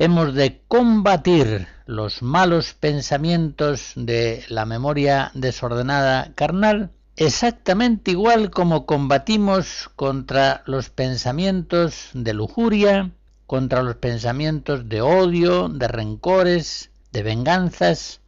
Hemos 0.00 0.34
de 0.34 0.60
combatir 0.66 1.68
los 1.86 2.20
malos 2.20 2.74
pensamientos 2.74 3.92
de 3.94 4.44
la 4.48 4.66
memoria 4.66 5.30
desordenada 5.34 6.32
carnal 6.34 6.90
exactamente 7.16 8.10
igual 8.10 8.50
como 8.50 8.84
combatimos 8.84 9.90
contra 9.96 10.62
los 10.66 10.90
pensamientos 10.90 12.10
de 12.12 12.34
lujuria, 12.34 13.10
contra 13.46 13.82
los 13.82 13.96
pensamientos 13.96 14.88
de 14.88 15.00
odio, 15.00 15.68
de 15.68 15.88
rencores, 15.88 16.90
de 17.12 17.22
venganzas, 17.22 18.20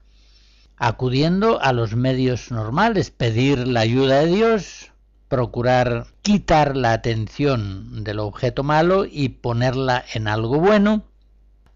acudiendo 0.79 1.61
a 1.61 1.73
los 1.73 1.97
medios 1.97 2.51
normales, 2.51 3.11
pedir 3.11 3.67
la 3.67 3.81
ayuda 3.81 4.21
de 4.21 4.27
Dios, 4.27 4.93
procurar 5.29 6.07
quitar 6.23 6.77
la 6.77 6.93
atención 6.93 8.05
del 8.05 8.21
objeto 8.21 8.63
malo 8.63 9.05
y 9.05 9.29
ponerla 9.29 10.03
en 10.15 10.29
algo 10.29 10.59
bueno, 10.61 11.03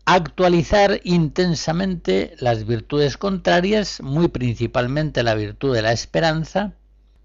actualizar 0.06 1.00
intensamente 1.04 2.34
las 2.38 2.64
virtudes 2.64 3.18
contrarias, 3.18 4.00
muy 4.00 4.28
principalmente 4.28 5.22
la 5.22 5.34
virtud 5.34 5.74
de 5.74 5.82
la 5.82 5.92
esperanza, 5.92 6.72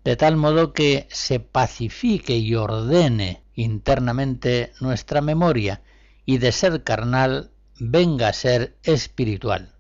de 0.08 0.16
tal 0.16 0.38
modo 0.38 0.72
que 0.72 1.06
se 1.12 1.42
pacifique 1.42 2.38
y 2.38 2.56
ordene 2.56 3.44
internamente 3.56 4.72
nuestra 4.80 5.20
memoria 5.20 5.82
y 6.26 6.38
de 6.38 6.54
ser 6.54 6.86
carnal 6.86 7.52
venga 7.78 8.30
a 8.30 8.34
ser 8.34 8.78
espiritual. 8.84 9.76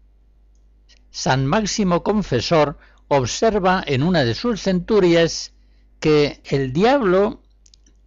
San 1.11 1.45
Máximo 1.45 2.03
Confesor 2.03 2.78
observa 3.07 3.82
en 3.88 4.03
una 4.03 4.25
de 4.25 4.36
sus 4.36 4.63
centurias 4.63 5.53
que 6.01 6.41
el 6.43 6.73
diablo 6.73 7.41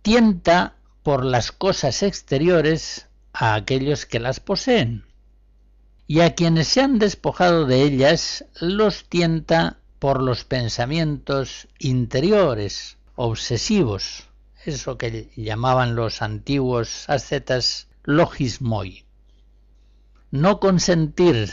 tienta 0.03 0.77
por 1.03 1.25
las 1.25 1.53
cosas 1.53 2.03
exteriores 2.03 3.09
a 3.33 3.55
aquellos 3.55 4.05
que 4.05 4.21
las 4.21 4.41
poseen, 4.41 5.07
y 6.07 6.21
a 6.21 6.35
quienes 6.35 6.69
se 6.69 6.83
han 6.83 6.99
despojado 6.99 7.65
de 7.65 7.81
ellas 7.83 8.45
los 8.61 9.09
tienta 9.09 9.81
por 10.01 10.23
los 10.23 10.45
pensamientos 10.45 11.69
interiores 11.79 12.97
obsesivos, 13.15 14.29
eso 14.65 14.97
que 14.97 15.31
llamaban 15.37 15.95
los 15.95 16.23
antiguos 16.23 17.05
ascetas 17.09 17.87
logismoi. 18.05 19.05
No 20.31 20.59
consentir 20.59 21.51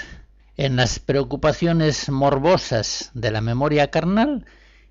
en 0.55 0.77
las 0.77 0.99
preocupaciones 0.99 2.09
morbosas 2.09 3.11
de 3.13 3.31
la 3.31 3.41
memoria 3.41 3.91
carnal 3.91 4.45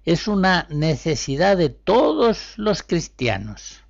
es 0.04 0.28
una 0.28 0.66
necesidad 0.68 1.56
de 1.56 1.70
todos 1.70 2.52
los 2.58 2.82
cristianos. 2.82 3.80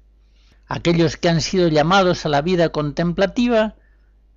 Aquellos 0.68 1.16
que 1.16 1.28
han 1.28 1.40
sido 1.40 1.66
llamados 1.68 2.24
a 2.24 2.28
la 2.28 2.40
vida 2.40 2.68
contemplativa 2.70 3.74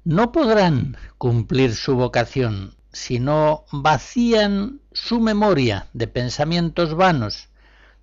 no 0.04 0.32
podrán 0.32 0.98
cumplir 1.20 1.76
su 1.76 1.96
vocación 1.96 2.79
si 2.92 3.20
no 3.20 3.66
vacían 3.72 4.82
su 4.92 5.20
memoria 5.20 5.88
de 5.94 6.08
pensamientos 6.08 6.96
vanos, 6.96 7.50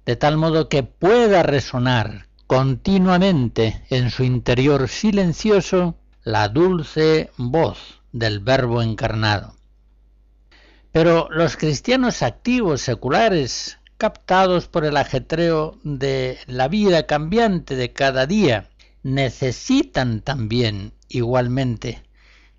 de 0.05 0.17
tal 0.17 0.37
modo 0.37 0.69
que 0.69 0.83
pueda 0.83 1.43
resonar 1.43 2.27
continuamente 2.47 3.83
en 3.91 4.11
su 4.11 4.23
interior 4.23 4.89
silencioso 4.89 5.97
la 6.23 6.49
dulce 6.49 7.31
voz 7.37 8.01
del 8.13 8.41
Verbo 8.41 8.83
encarnado. 8.83 9.55
Pero 10.93 11.29
los 11.31 11.57
cristianos 11.57 12.23
activos, 12.23 12.81
seculares, 12.81 13.79
captados 13.99 14.69
por 14.69 14.85
el 14.85 14.97
ajetreo 14.97 15.79
de 15.83 16.39
la 16.47 16.69
vida 16.69 17.07
cambiante 17.07 17.77
de 17.77 17.93
cada 17.93 18.27
día, 18.27 18.71
necesitan 19.03 20.21
también 20.21 20.93
igualmente 21.09 22.06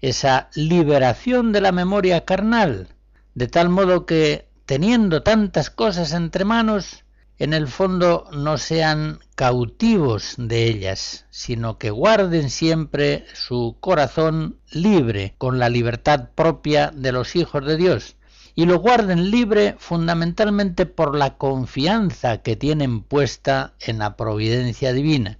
esa 0.01 0.49
liberación 0.53 1.51
de 1.51 1.61
la 1.61 1.71
memoria 1.71 2.25
carnal, 2.25 2.87
de 3.35 3.47
tal 3.47 3.69
modo 3.69 4.05
que, 4.05 4.47
teniendo 4.65 5.23
tantas 5.23 5.69
cosas 5.69 6.13
entre 6.13 6.45
manos, 6.45 7.03
en 7.39 7.53
el 7.53 7.67
fondo 7.67 8.27
no 8.31 8.57
sean 8.57 9.19
cautivos 9.35 10.33
de 10.37 10.65
ellas, 10.65 11.25
sino 11.29 11.77
que 11.77 11.91
guarden 11.91 12.49
siempre 12.49 13.25
su 13.33 13.77
corazón 13.79 14.59
libre, 14.71 15.35
con 15.37 15.59
la 15.59 15.69
libertad 15.69 16.29
propia 16.33 16.91
de 16.95 17.11
los 17.11 17.35
hijos 17.35 17.63
de 17.65 17.77
Dios, 17.77 18.15
y 18.55 18.65
lo 18.65 18.79
guarden 18.79 19.29
libre 19.29 19.75
fundamentalmente 19.77 20.87
por 20.87 21.15
la 21.15 21.37
confianza 21.37 22.41
que 22.41 22.55
tienen 22.55 23.01
puesta 23.01 23.75
en 23.79 23.99
la 23.99 24.17
providencia 24.17 24.91
divina. 24.93 25.37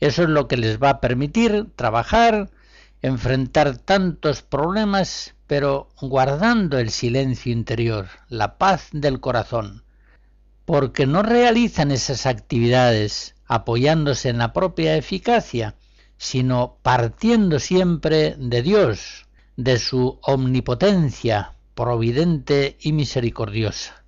Eso 0.00 0.22
es 0.22 0.30
lo 0.30 0.48
que 0.48 0.56
les 0.56 0.82
va 0.82 0.88
a 0.88 1.00
permitir 1.00 1.66
trabajar, 1.76 2.50
enfrentar 3.02 3.78
tantos 3.78 4.42
problemas, 4.42 5.34
pero 5.46 5.88
guardando 6.00 6.78
el 6.78 6.90
silencio 6.90 7.52
interior, 7.52 8.08
la 8.28 8.58
paz 8.58 8.88
del 8.92 9.20
corazón, 9.20 9.84
porque 10.64 11.06
no 11.06 11.22
realizan 11.22 11.90
esas 11.90 12.26
actividades 12.26 13.34
apoyándose 13.46 14.28
en 14.28 14.38
la 14.38 14.52
propia 14.52 14.96
eficacia, 14.96 15.74
sino 16.18 16.76
partiendo 16.82 17.58
siempre 17.58 18.36
de 18.38 18.62
Dios, 18.62 19.26
de 19.56 19.78
su 19.78 20.18
omnipotencia 20.22 21.54
providente 21.74 22.76
y 22.80 22.92
misericordiosa. 22.92 23.99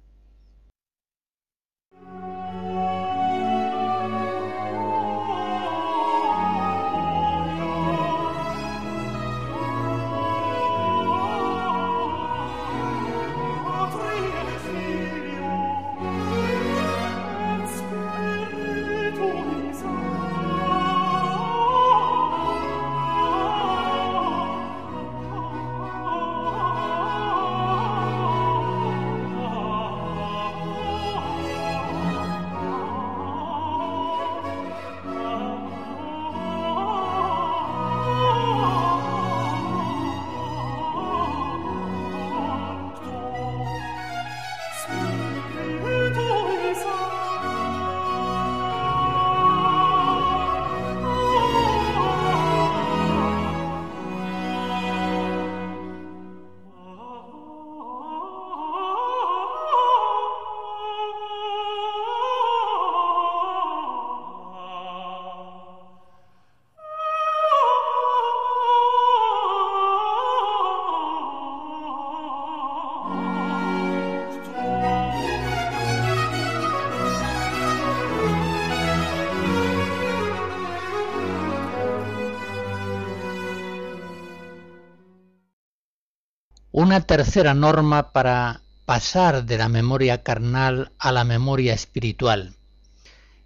Una 86.93 87.07
tercera 87.07 87.55
norma 87.55 88.12
para 88.12 88.61
pasar 88.84 89.47
de 89.47 89.57
la 89.57 89.70
memoria 89.70 90.22
carnal 90.22 90.93
a 90.99 91.11
la 91.11 91.24
memoria 91.24 91.72
espiritual. 91.72 92.55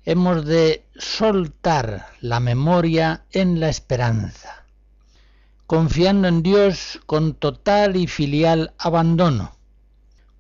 Hemos 0.05 0.45
de 0.45 0.85
soltar 0.97 2.09
la 2.21 2.41
memoria 2.41 3.25
en 3.31 3.61
la 3.61 3.69
esperanza, 3.69 4.65
confiando 5.69 6.27
en 6.27 6.43
Dios 6.43 6.99
con 7.07 7.35
total 7.35 7.95
y 7.95 8.09
filial 8.09 8.75
abandono, 8.79 9.57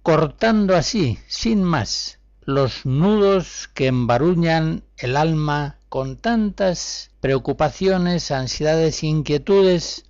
cortando 0.03 0.75
así, 0.75 1.21
sin 1.29 1.63
más, 1.63 2.19
los 2.41 2.87
nudos 2.87 3.71
que 3.73 3.87
embaruñan 3.87 4.83
el 4.97 5.17
alma 5.17 5.79
con 5.89 6.17
tantas 6.17 7.13
preocupaciones, 7.21 8.33
ansiedades 8.33 9.05
e 9.05 9.07
inquietudes 9.07 10.07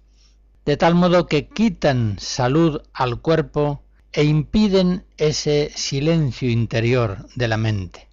de 0.66 0.76
tal 0.76 0.96
modo 0.96 1.26
que 1.26 1.48
quitan 1.48 2.16
salud 2.18 2.82
al 2.92 3.20
cuerpo 3.20 3.84
e 4.12 4.24
impiden 4.24 5.06
ese 5.16 5.70
silencio 5.74 6.50
interior 6.50 7.28
de 7.36 7.46
la 7.46 7.56
mente. 7.56 8.08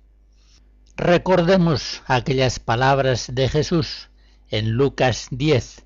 Recordemos 0.95 2.03
aquellas 2.05 2.59
palabras 2.59 3.31
de 3.33 3.49
Jesús 3.49 4.09
en 4.49 4.73
Lucas 4.73 5.27
10. 5.31 5.83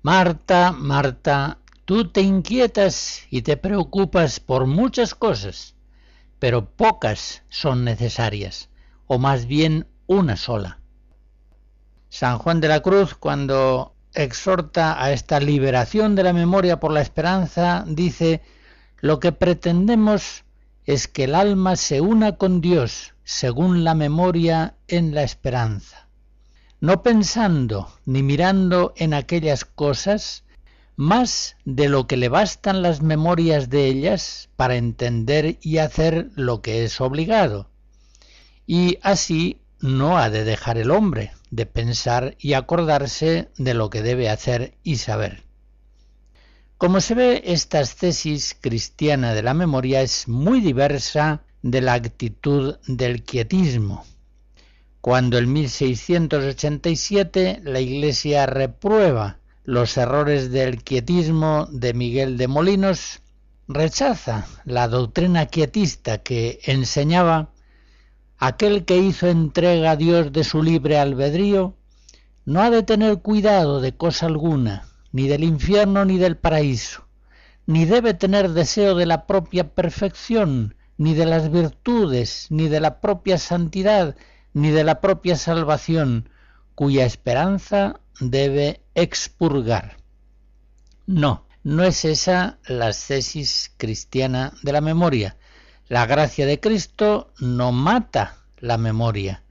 Marta, 0.00 0.72
Marta, 0.72 1.58
tú 1.84 2.08
te 2.08 2.22
inquietas 2.22 3.24
y 3.28 3.42
te 3.42 3.58
preocupas 3.58 4.40
por 4.40 4.66
muchas 4.66 5.14
cosas, 5.14 5.74
pero 6.38 6.70
pocas 6.70 7.42
son 7.50 7.84
necesarias, 7.84 8.70
o 9.06 9.18
más 9.18 9.44
bien 9.44 9.86
una 10.06 10.38
sola. 10.38 10.80
San 12.08 12.38
Juan 12.38 12.62
de 12.62 12.68
la 12.68 12.80
Cruz, 12.80 13.14
cuando 13.14 13.95
exhorta 14.16 15.02
a 15.02 15.12
esta 15.12 15.38
liberación 15.38 16.14
de 16.14 16.22
la 16.24 16.32
memoria 16.32 16.80
por 16.80 16.92
la 16.92 17.02
esperanza, 17.02 17.84
dice, 17.86 18.42
lo 19.00 19.20
que 19.20 19.32
pretendemos 19.32 20.44
es 20.84 21.06
que 21.06 21.24
el 21.24 21.34
alma 21.34 21.76
se 21.76 22.00
una 22.00 22.36
con 22.36 22.60
Dios 22.60 23.14
según 23.24 23.84
la 23.84 23.94
memoria 23.94 24.74
en 24.88 25.14
la 25.14 25.22
esperanza, 25.22 26.08
no 26.80 27.02
pensando 27.02 27.92
ni 28.06 28.22
mirando 28.22 28.94
en 28.96 29.12
aquellas 29.14 29.64
cosas 29.64 30.44
más 30.96 31.56
de 31.64 31.88
lo 31.88 32.06
que 32.06 32.16
le 32.16 32.30
bastan 32.30 32.82
las 32.82 33.02
memorias 33.02 33.68
de 33.68 33.86
ellas 33.86 34.48
para 34.56 34.76
entender 34.76 35.58
y 35.60 35.78
hacer 35.78 36.30
lo 36.36 36.62
que 36.62 36.84
es 36.84 37.00
obligado, 37.00 37.68
y 38.66 38.98
así 39.02 39.60
no 39.80 40.16
ha 40.18 40.30
de 40.30 40.44
dejar 40.44 40.78
el 40.78 40.90
hombre 40.90 41.32
de 41.50 41.66
pensar 41.66 42.36
y 42.38 42.54
acordarse 42.54 43.50
de 43.56 43.74
lo 43.74 43.90
que 43.90 44.02
debe 44.02 44.28
hacer 44.28 44.74
y 44.82 44.96
saber. 44.96 45.44
Como 46.78 47.00
se 47.00 47.14
ve, 47.14 47.42
esta 47.46 47.82
tesis 47.84 48.56
cristiana 48.60 49.32
de 49.32 49.42
la 49.42 49.54
memoria 49.54 50.02
es 50.02 50.28
muy 50.28 50.60
diversa 50.60 51.42
de 51.62 51.80
la 51.80 51.94
actitud 51.94 52.76
del 52.86 53.22
quietismo. 53.22 54.04
Cuando 55.00 55.38
en 55.38 55.50
1687 55.52 57.60
la 57.64 57.80
Iglesia 57.80 58.44
reprueba 58.46 59.38
los 59.64 59.96
errores 59.96 60.50
del 60.50 60.82
quietismo 60.82 61.66
de 61.70 61.94
Miguel 61.94 62.36
de 62.36 62.48
Molinos, 62.48 63.22
rechaza 63.68 64.46
la 64.64 64.88
doctrina 64.88 65.46
quietista 65.46 66.18
que 66.18 66.58
enseñaba 66.64 67.52
aquel 68.38 68.84
que 68.84 68.98
hizo 68.98 69.28
entrega 69.28 69.92
a 69.92 69.96
Dios 69.96 70.32
de 70.32 70.44
su 70.44 70.62
libre 70.62 70.98
albedrío, 70.98 71.74
no 72.44 72.62
ha 72.62 72.70
de 72.70 72.82
tener 72.82 73.20
cuidado 73.20 73.80
de 73.80 73.96
cosa 73.96 74.26
alguna, 74.26 74.88
ni 75.12 75.28
del 75.28 75.44
infierno 75.44 76.04
ni 76.04 76.18
del 76.18 76.36
paraíso, 76.36 77.06
ni 77.66 77.84
debe 77.84 78.14
tener 78.14 78.50
deseo 78.50 78.94
de 78.94 79.06
la 79.06 79.26
propia 79.26 79.74
perfección, 79.74 80.76
ni 80.98 81.14
de 81.14 81.26
las 81.26 81.50
virtudes, 81.50 82.46
ni 82.50 82.68
de 82.68 82.80
la 82.80 83.00
propia 83.00 83.38
santidad, 83.38 84.16
ni 84.52 84.70
de 84.70 84.84
la 84.84 85.00
propia 85.00 85.36
salvación, 85.36 86.28
cuya 86.74 87.04
esperanza 87.04 88.00
debe 88.20 88.82
expurgar. 88.94 89.96
No, 91.06 91.46
no 91.62 91.84
es 91.84 92.04
esa 92.04 92.58
la 92.66 92.92
tesis 92.92 93.72
cristiana 93.76 94.52
de 94.62 94.72
la 94.72 94.80
memoria. 94.80 95.36
La 95.88 96.04
gracia 96.06 96.46
de 96.46 96.58
Cristo 96.58 97.32
no 97.38 97.70
mata 97.70 98.38
la 98.58 98.76
memoria. 98.76 99.44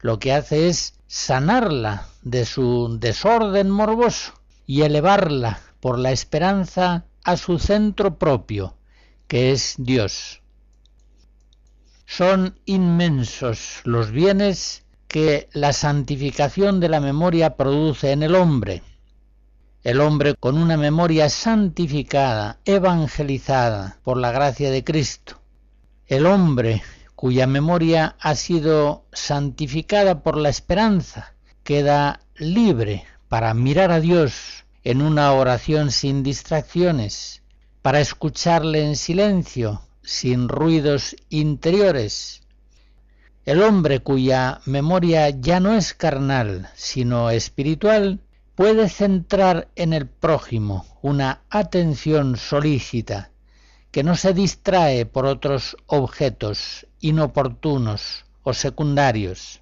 Lo 0.00 0.18
que 0.18 0.34
hace 0.34 0.68
es 0.68 0.98
sanarla 1.06 2.06
de 2.20 2.44
su 2.44 2.98
desorden 3.00 3.70
morboso 3.70 4.34
y 4.66 4.82
elevarla 4.82 5.58
por 5.80 5.98
la 5.98 6.12
esperanza 6.12 7.06
a 7.24 7.38
su 7.38 7.58
centro 7.58 8.18
propio, 8.18 8.76
que 9.26 9.52
es 9.52 9.76
Dios. 9.78 10.42
Son 12.04 12.58
inmensos 12.66 13.80
los 13.84 14.10
bienes 14.10 14.84
que 15.08 15.48
la 15.52 15.72
santificación 15.72 16.80
de 16.80 16.90
la 16.90 17.00
memoria 17.00 17.56
produce 17.56 18.12
en 18.12 18.22
el 18.22 18.34
hombre. 18.34 18.82
El 19.82 20.02
hombre 20.02 20.34
con 20.34 20.58
una 20.58 20.76
memoria 20.76 21.30
santificada, 21.30 22.58
evangelizada 22.66 23.98
por 24.04 24.18
la 24.18 24.30
gracia 24.30 24.70
de 24.70 24.84
Cristo. 24.84 25.39
El 26.10 26.26
hombre 26.26 26.82
cuya 27.14 27.46
memoria 27.46 28.16
ha 28.18 28.34
sido 28.34 29.04
santificada 29.12 30.24
por 30.24 30.36
la 30.36 30.48
esperanza, 30.48 31.34
queda 31.62 32.18
libre 32.34 33.04
para 33.28 33.54
mirar 33.54 33.92
a 33.92 34.00
Dios 34.00 34.64
en 34.82 35.02
una 35.02 35.32
oración 35.32 35.92
sin 35.92 36.24
distracciones, 36.24 37.42
para 37.80 38.00
escucharle 38.00 38.84
en 38.84 38.96
silencio, 38.96 39.82
sin 40.02 40.48
ruidos 40.48 41.14
interiores. 41.28 42.42
El 43.44 43.62
hombre 43.62 44.00
cuya 44.00 44.62
memoria 44.66 45.30
ya 45.30 45.60
no 45.60 45.76
es 45.76 45.94
carnal, 45.94 46.70
sino 46.74 47.30
espiritual, 47.30 48.18
puede 48.56 48.88
centrar 48.88 49.68
en 49.76 49.92
el 49.92 50.08
prójimo 50.08 50.86
una 51.02 51.42
atención 51.50 52.36
solícita, 52.36 53.30
que 53.90 54.02
no 54.04 54.16
se 54.16 54.32
distrae 54.32 55.06
por 55.06 55.26
otros 55.26 55.76
objetos 55.86 56.86
inoportunos 57.00 58.24
o 58.42 58.54
secundarios. 58.54 59.60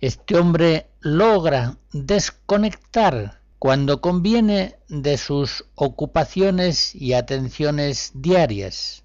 Este 0.00 0.38
hombre 0.38 0.86
logra 1.00 1.76
desconectar 1.92 3.40
cuando 3.58 4.00
conviene 4.00 4.76
de 4.88 5.18
sus 5.18 5.66
ocupaciones 5.74 6.94
y 6.94 7.12
atenciones 7.12 8.12
diarias. 8.14 9.02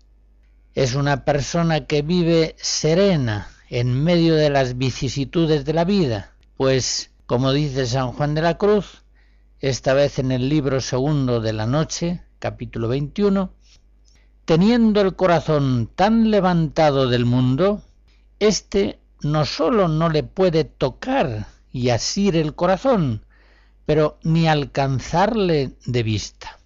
Es 0.74 0.96
una 0.96 1.26
persona 1.26 1.86
que 1.86 2.02
vive 2.02 2.56
serena 2.58 3.50
en 3.70 4.02
medio 4.02 4.36
de 4.36 4.50
las 4.50 4.78
vicisitudes 4.78 5.66
de 5.66 5.74
la 5.74 5.84
vida, 5.84 6.32
pues, 6.56 7.12
como 7.26 7.52
dice 7.52 7.86
San 7.86 8.14
Juan 8.14 8.34
de 8.34 8.42
la 8.42 8.58
Cruz, 8.58 9.04
esta 9.60 9.94
vez 9.94 10.20
en 10.20 10.32
el 10.32 10.48
libro 10.48 10.80
segundo 10.80 11.42
de 11.42 11.52
la 11.52 11.66
noche, 11.66 12.22
capítulo 12.40 12.88
21, 12.88 13.52
teniendo 14.46 15.02
el 15.02 15.16
corazón 15.16 15.90
tan 15.96 16.30
levantado 16.30 17.10
del 17.10 17.26
mundo, 17.26 17.82
éste 18.40 19.00
no 19.22 19.46
sólo 19.46 19.88
no 19.88 20.10
le 20.10 20.24
puede 20.24 20.64
tocar 20.64 21.48
y 21.72 21.90
asir 21.90 22.36
el 22.36 22.54
corazón, 22.54 23.26
pero 23.86 24.20
ni 24.24 24.48
alcanzarle 24.48 25.74
de 25.86 26.04
vista. 26.04 26.60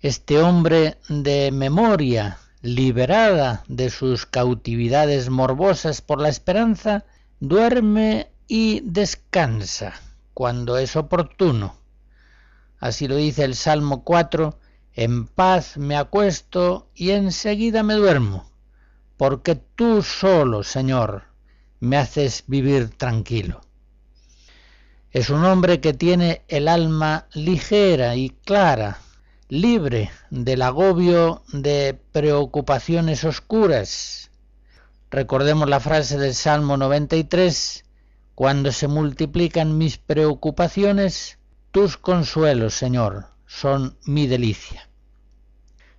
Este 0.00 0.38
hombre 0.38 0.98
de 1.08 1.50
memoria, 1.50 2.38
liberada 2.62 3.64
de 3.66 3.90
sus 3.90 4.24
cautividades 4.24 5.28
morbosas 5.28 6.00
por 6.00 6.20
la 6.20 6.28
esperanza, 6.28 7.04
duerme 7.40 8.30
y 8.46 8.80
descansa 8.84 9.94
cuando 10.34 10.78
es 10.78 10.94
oportuno. 10.94 11.76
Así 12.78 13.08
lo 13.08 13.16
dice 13.16 13.44
el 13.44 13.56
Salmo 13.56 14.04
4, 14.04 14.58
en 14.96 15.26
paz 15.26 15.76
me 15.76 15.94
acuesto 15.94 16.88
y 16.94 17.10
enseguida 17.10 17.82
me 17.82 17.94
duermo, 17.94 18.50
porque 19.18 19.54
tú 19.54 20.02
solo, 20.02 20.62
Señor, 20.62 21.24
me 21.80 21.98
haces 21.98 22.44
vivir 22.46 22.88
tranquilo. 22.96 23.60
Es 25.10 25.28
un 25.28 25.44
hombre 25.44 25.80
que 25.80 25.92
tiene 25.92 26.42
el 26.48 26.66
alma 26.66 27.26
ligera 27.34 28.16
y 28.16 28.30
clara, 28.30 28.98
libre 29.50 30.10
del 30.30 30.62
agobio 30.62 31.42
de 31.52 32.00
preocupaciones 32.12 33.22
oscuras. 33.24 34.30
Recordemos 35.10 35.68
la 35.68 35.78
frase 35.78 36.16
del 36.16 36.34
Salmo 36.34 36.78
93, 36.78 37.84
cuando 38.34 38.72
se 38.72 38.88
multiplican 38.88 39.76
mis 39.76 39.98
preocupaciones, 39.98 41.38
tus 41.70 41.98
consuelos, 41.98 42.72
Señor, 42.74 43.35
son 43.46 43.96
mi 44.04 44.26
delicia. 44.26 44.88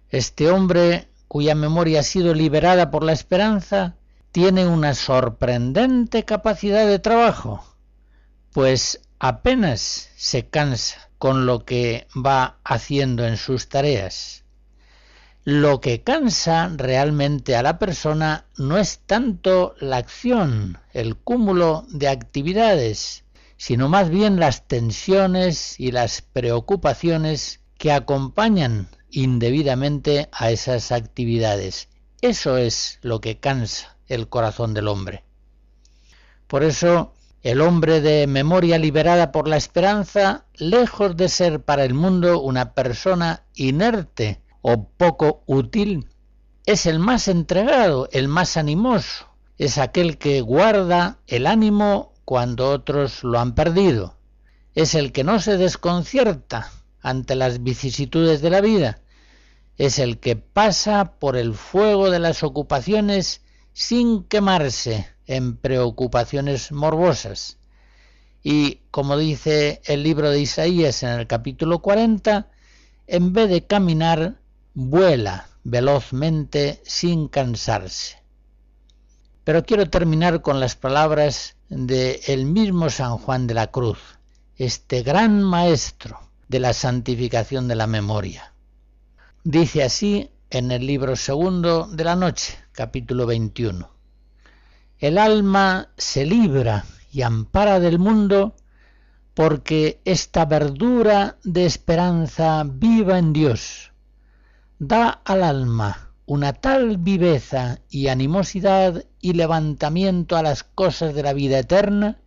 Este 0.10 0.50
hombre, 0.50 1.08
cuya 1.28 1.56
memoria 1.56 2.02
ha 2.02 2.04
sido 2.04 2.34
liberada 2.34 2.92
por 2.92 3.04
la 3.04 3.14
esperanza, 3.14 3.96
tiene 4.32 4.68
una 4.68 4.94
sorprendente 4.94 6.24
capacidad 6.24 6.86
de 6.86 7.00
trabajo, 7.00 7.66
pues 8.54 9.02
apenas 9.20 10.10
se 10.16 10.48
cansa 10.48 11.10
con 11.18 11.46
lo 11.46 11.66
que 11.66 12.08
va 12.16 12.58
haciendo 12.64 13.26
en 13.26 13.38
sus 13.38 13.70
tareas. 13.70 14.44
Lo 15.44 15.80
que 15.80 16.04
cansa 16.04 16.70
realmente 16.76 17.56
a 17.56 17.64
la 17.64 17.80
persona 17.80 18.46
no 18.58 18.78
es 18.78 19.00
tanto 19.06 19.76
la 19.80 19.98
acción, 19.98 20.78
el 20.94 21.16
cúmulo 21.16 21.86
de 21.90 22.10
actividades, 22.10 23.24
sino 23.58 23.90
más 23.90 24.10
bien 24.10 24.40
las 24.40 24.68
tensiones 24.68 25.80
y 25.80 25.92
las 25.92 26.22
preocupaciones 26.22 27.62
que 27.78 27.92
acompañan 27.92 28.88
indebidamente 29.10 30.30
a 30.32 30.52
esas 30.52 30.92
actividades. 30.92 31.90
Eso 32.22 32.58
es 32.58 33.00
lo 33.02 33.20
que 33.20 33.40
cansa 33.40 33.98
el 34.08 34.30
corazón 34.30 34.74
del 34.74 34.88
hombre. 34.88 35.24
Por 36.48 36.64
eso 36.64 37.14
el 37.44 37.62
hombre 37.62 38.02
de 38.02 38.28
memoria 38.28 38.78
liberada 38.78 39.32
por 39.32 39.48
la 39.48 39.58
esperanza, 39.58 40.46
lejos 40.56 41.16
de 41.16 41.30
ser 41.30 41.62
para 41.62 41.84
el 41.84 41.94
mundo 41.94 42.42
una 42.42 42.74
persona 42.74 43.44
inerte 43.54 44.42
o 44.62 44.90
poco 44.90 45.44
útil, 45.46 46.10
es 46.66 46.86
el 46.86 47.00
más 47.00 47.28
entregado, 47.28 48.10
el 48.12 48.28
más 48.28 48.58
animoso, 48.58 49.28
es 49.58 49.78
aquel 49.78 50.18
que 50.18 50.42
guarda 50.42 51.20
el 51.28 51.48
ánimo 51.48 52.14
cuando 52.28 52.72
otros 52.72 53.24
lo 53.24 53.40
han 53.40 53.56
perdido, 53.56 54.18
es 54.76 54.96
el 54.96 55.14
que 55.14 55.24
no 55.24 55.40
se 55.40 55.56
desconcierta 55.56 56.70
ante 57.00 57.36
las 57.36 57.64
vicisitudes 57.64 58.42
de 58.42 58.50
la 58.50 58.60
vida, 58.60 59.00
es 59.78 59.98
el 59.98 60.20
que 60.20 60.36
pasa 60.36 61.14
por 61.20 61.38
el 61.38 61.54
fuego 61.54 62.10
de 62.10 62.20
las 62.20 62.44
ocupaciones 62.44 63.44
sin 63.72 64.26
quemarse 64.26 65.08
en 65.26 65.56
preocupaciones 65.56 66.74
morbosas. 66.74 67.60
Y 68.44 68.82
como 68.92 69.16
dice 69.16 69.82
el 69.86 70.04
libro 70.04 70.30
de 70.30 70.42
Isaías 70.42 71.04
en 71.04 71.12
el 71.12 71.28
capítulo 71.28 71.80
40, 71.80 72.52
en 73.08 73.32
vez 73.32 73.50
de 73.50 73.66
caminar, 73.68 74.42
vuela 74.74 75.48
velozmente 75.64 76.82
sin 76.84 77.30
cansarse. 77.30 78.22
Pero 79.46 79.64
quiero 79.64 79.90
terminar 79.90 80.42
con 80.42 80.60
las 80.60 80.76
palabras 80.76 81.57
de 81.70 82.22
el 82.28 82.46
mismo 82.46 82.90
San 82.90 83.18
Juan 83.18 83.48
de 83.48 83.54
la 83.54 83.68
Cruz, 83.68 84.00
este 84.56 85.04
gran 85.04 85.44
maestro 85.44 86.20
de 86.48 86.60
la 86.60 86.74
santificación 86.74 87.68
de 87.68 87.76
la 87.76 87.88
memoria. 87.88 88.54
Dice 89.44 89.84
así 89.84 90.32
en 90.50 90.72
el 90.72 90.86
libro 90.86 91.16
segundo 91.16 91.88
de 91.88 92.04
la 92.04 92.16
noche, 92.16 92.58
capítulo 92.72 93.26
21 93.26 93.98
el 95.00 95.20
alma 95.20 95.90
se 95.98 96.26
libra 96.26 96.86
y 97.12 97.22
ampara 97.22 97.80
del 97.80 98.00
mundo 98.00 98.56
porque 99.36 100.02
esta 100.06 100.46
verdura 100.46 101.38
de 101.44 101.66
esperanza 101.66 102.64
viva 102.66 103.20
en 103.20 103.32
Dios 103.32 103.92
da 104.80 105.22
al 105.24 105.44
alma 105.44 106.07
una 106.28 106.52
tal 106.52 106.98
viveza 106.98 107.80
y 107.90 108.10
animosidad 108.10 109.06
y 109.22 109.34
levantamiento 109.34 110.36
a 110.36 110.44
las 110.44 110.64
cosas 110.64 111.16
de 111.16 111.24
la 111.24 111.32
vida 111.32 111.58
eterna 111.58 112.20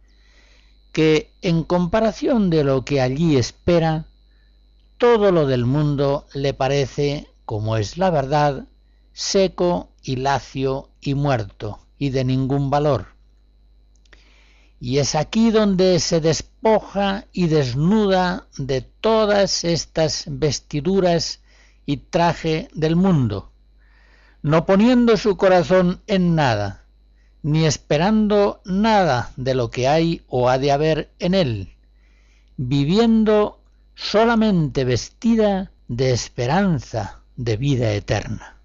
que 0.90 1.30
en 1.42 1.62
comparación 1.62 2.48
de 2.48 2.64
lo 2.64 2.84
que 2.84 3.02
allí 3.02 3.36
espera, 3.36 4.06
todo 4.96 5.30
lo 5.32 5.46
del 5.46 5.66
mundo 5.66 6.26
le 6.32 6.54
parece, 6.54 7.28
como 7.44 7.76
es 7.76 7.98
la 7.98 8.08
verdad, 8.10 8.66
seco 9.12 9.90
y 10.02 10.16
lacio 10.16 10.88
y 11.02 11.14
muerto 11.14 11.78
y 11.98 12.08
de 12.08 12.24
ningún 12.24 12.70
valor. 12.70 13.08
Y 14.80 14.96
es 14.96 15.14
aquí 15.14 15.50
donde 15.50 16.00
se 16.00 16.22
despoja 16.22 17.26
y 17.34 17.48
desnuda 17.48 18.46
de 18.56 18.80
todas 18.80 19.62
estas 19.64 20.24
vestiduras 20.26 21.40
y 21.84 21.98
traje 21.98 22.68
del 22.72 22.96
mundo, 22.96 23.49
no 24.42 24.66
poniendo 24.66 25.16
su 25.16 25.36
corazón 25.36 26.00
en 26.06 26.34
nada, 26.34 26.84
ni 27.42 27.66
esperando 27.66 28.60
nada 28.64 29.32
de 29.36 29.54
lo 29.54 29.70
que 29.70 29.88
hay 29.88 30.22
o 30.28 30.48
ha 30.48 30.58
de 30.58 30.72
haber 30.72 31.10
en 31.18 31.34
él, 31.34 31.76
viviendo 32.56 33.60
solamente 33.94 34.84
vestida 34.84 35.72
de 35.88 36.12
esperanza 36.12 37.22
de 37.36 37.56
vida 37.56 37.92
eterna. 37.92 38.56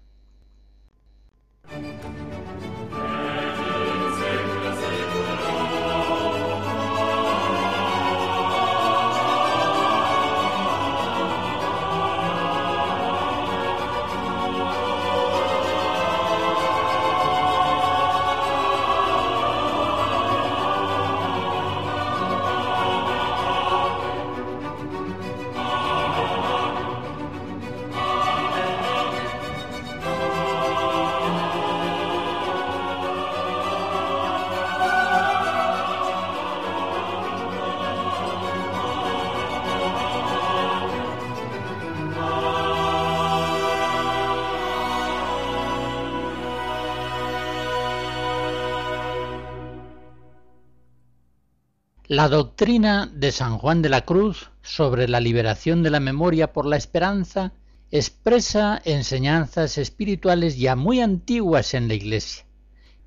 La 52.08 52.28
doctrina 52.28 53.10
de 53.12 53.32
San 53.32 53.58
Juan 53.58 53.82
de 53.82 53.88
la 53.88 54.02
Cruz 54.02 54.50
sobre 54.62 55.08
la 55.08 55.18
liberación 55.18 55.82
de 55.82 55.90
la 55.90 55.98
memoria 55.98 56.52
por 56.52 56.64
la 56.64 56.76
esperanza 56.76 57.52
expresa 57.90 58.80
enseñanzas 58.84 59.76
espirituales 59.76 60.56
ya 60.56 60.76
muy 60.76 61.00
antiguas 61.00 61.74
en 61.74 61.88
la 61.88 61.94
Iglesia, 61.94 62.46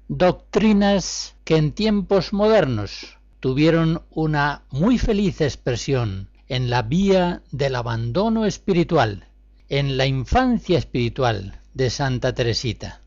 doctrinas 0.10 1.36
que 1.46 1.56
en 1.56 1.72
tiempos 1.72 2.34
modernos 2.34 3.18
tuvieron 3.40 4.02
una 4.12 4.64
muy 4.70 4.98
feliz 4.98 5.40
expresión 5.40 6.28
en 6.50 6.70
la 6.70 6.82
vía 6.82 7.42
del 7.52 7.76
abandono 7.76 8.46
espiritual, 8.46 9.30
en 9.70 9.96
la 9.96 10.08
infancia 10.08 10.78
espiritual 10.78 11.62
de 11.74 11.90
Santa 11.90 12.34
Teresita. 12.34 13.00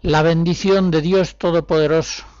La 0.00 0.22
bendición 0.22 0.90
de 0.90 1.02
Dios 1.02 1.36
Todopoderoso, 1.36 2.24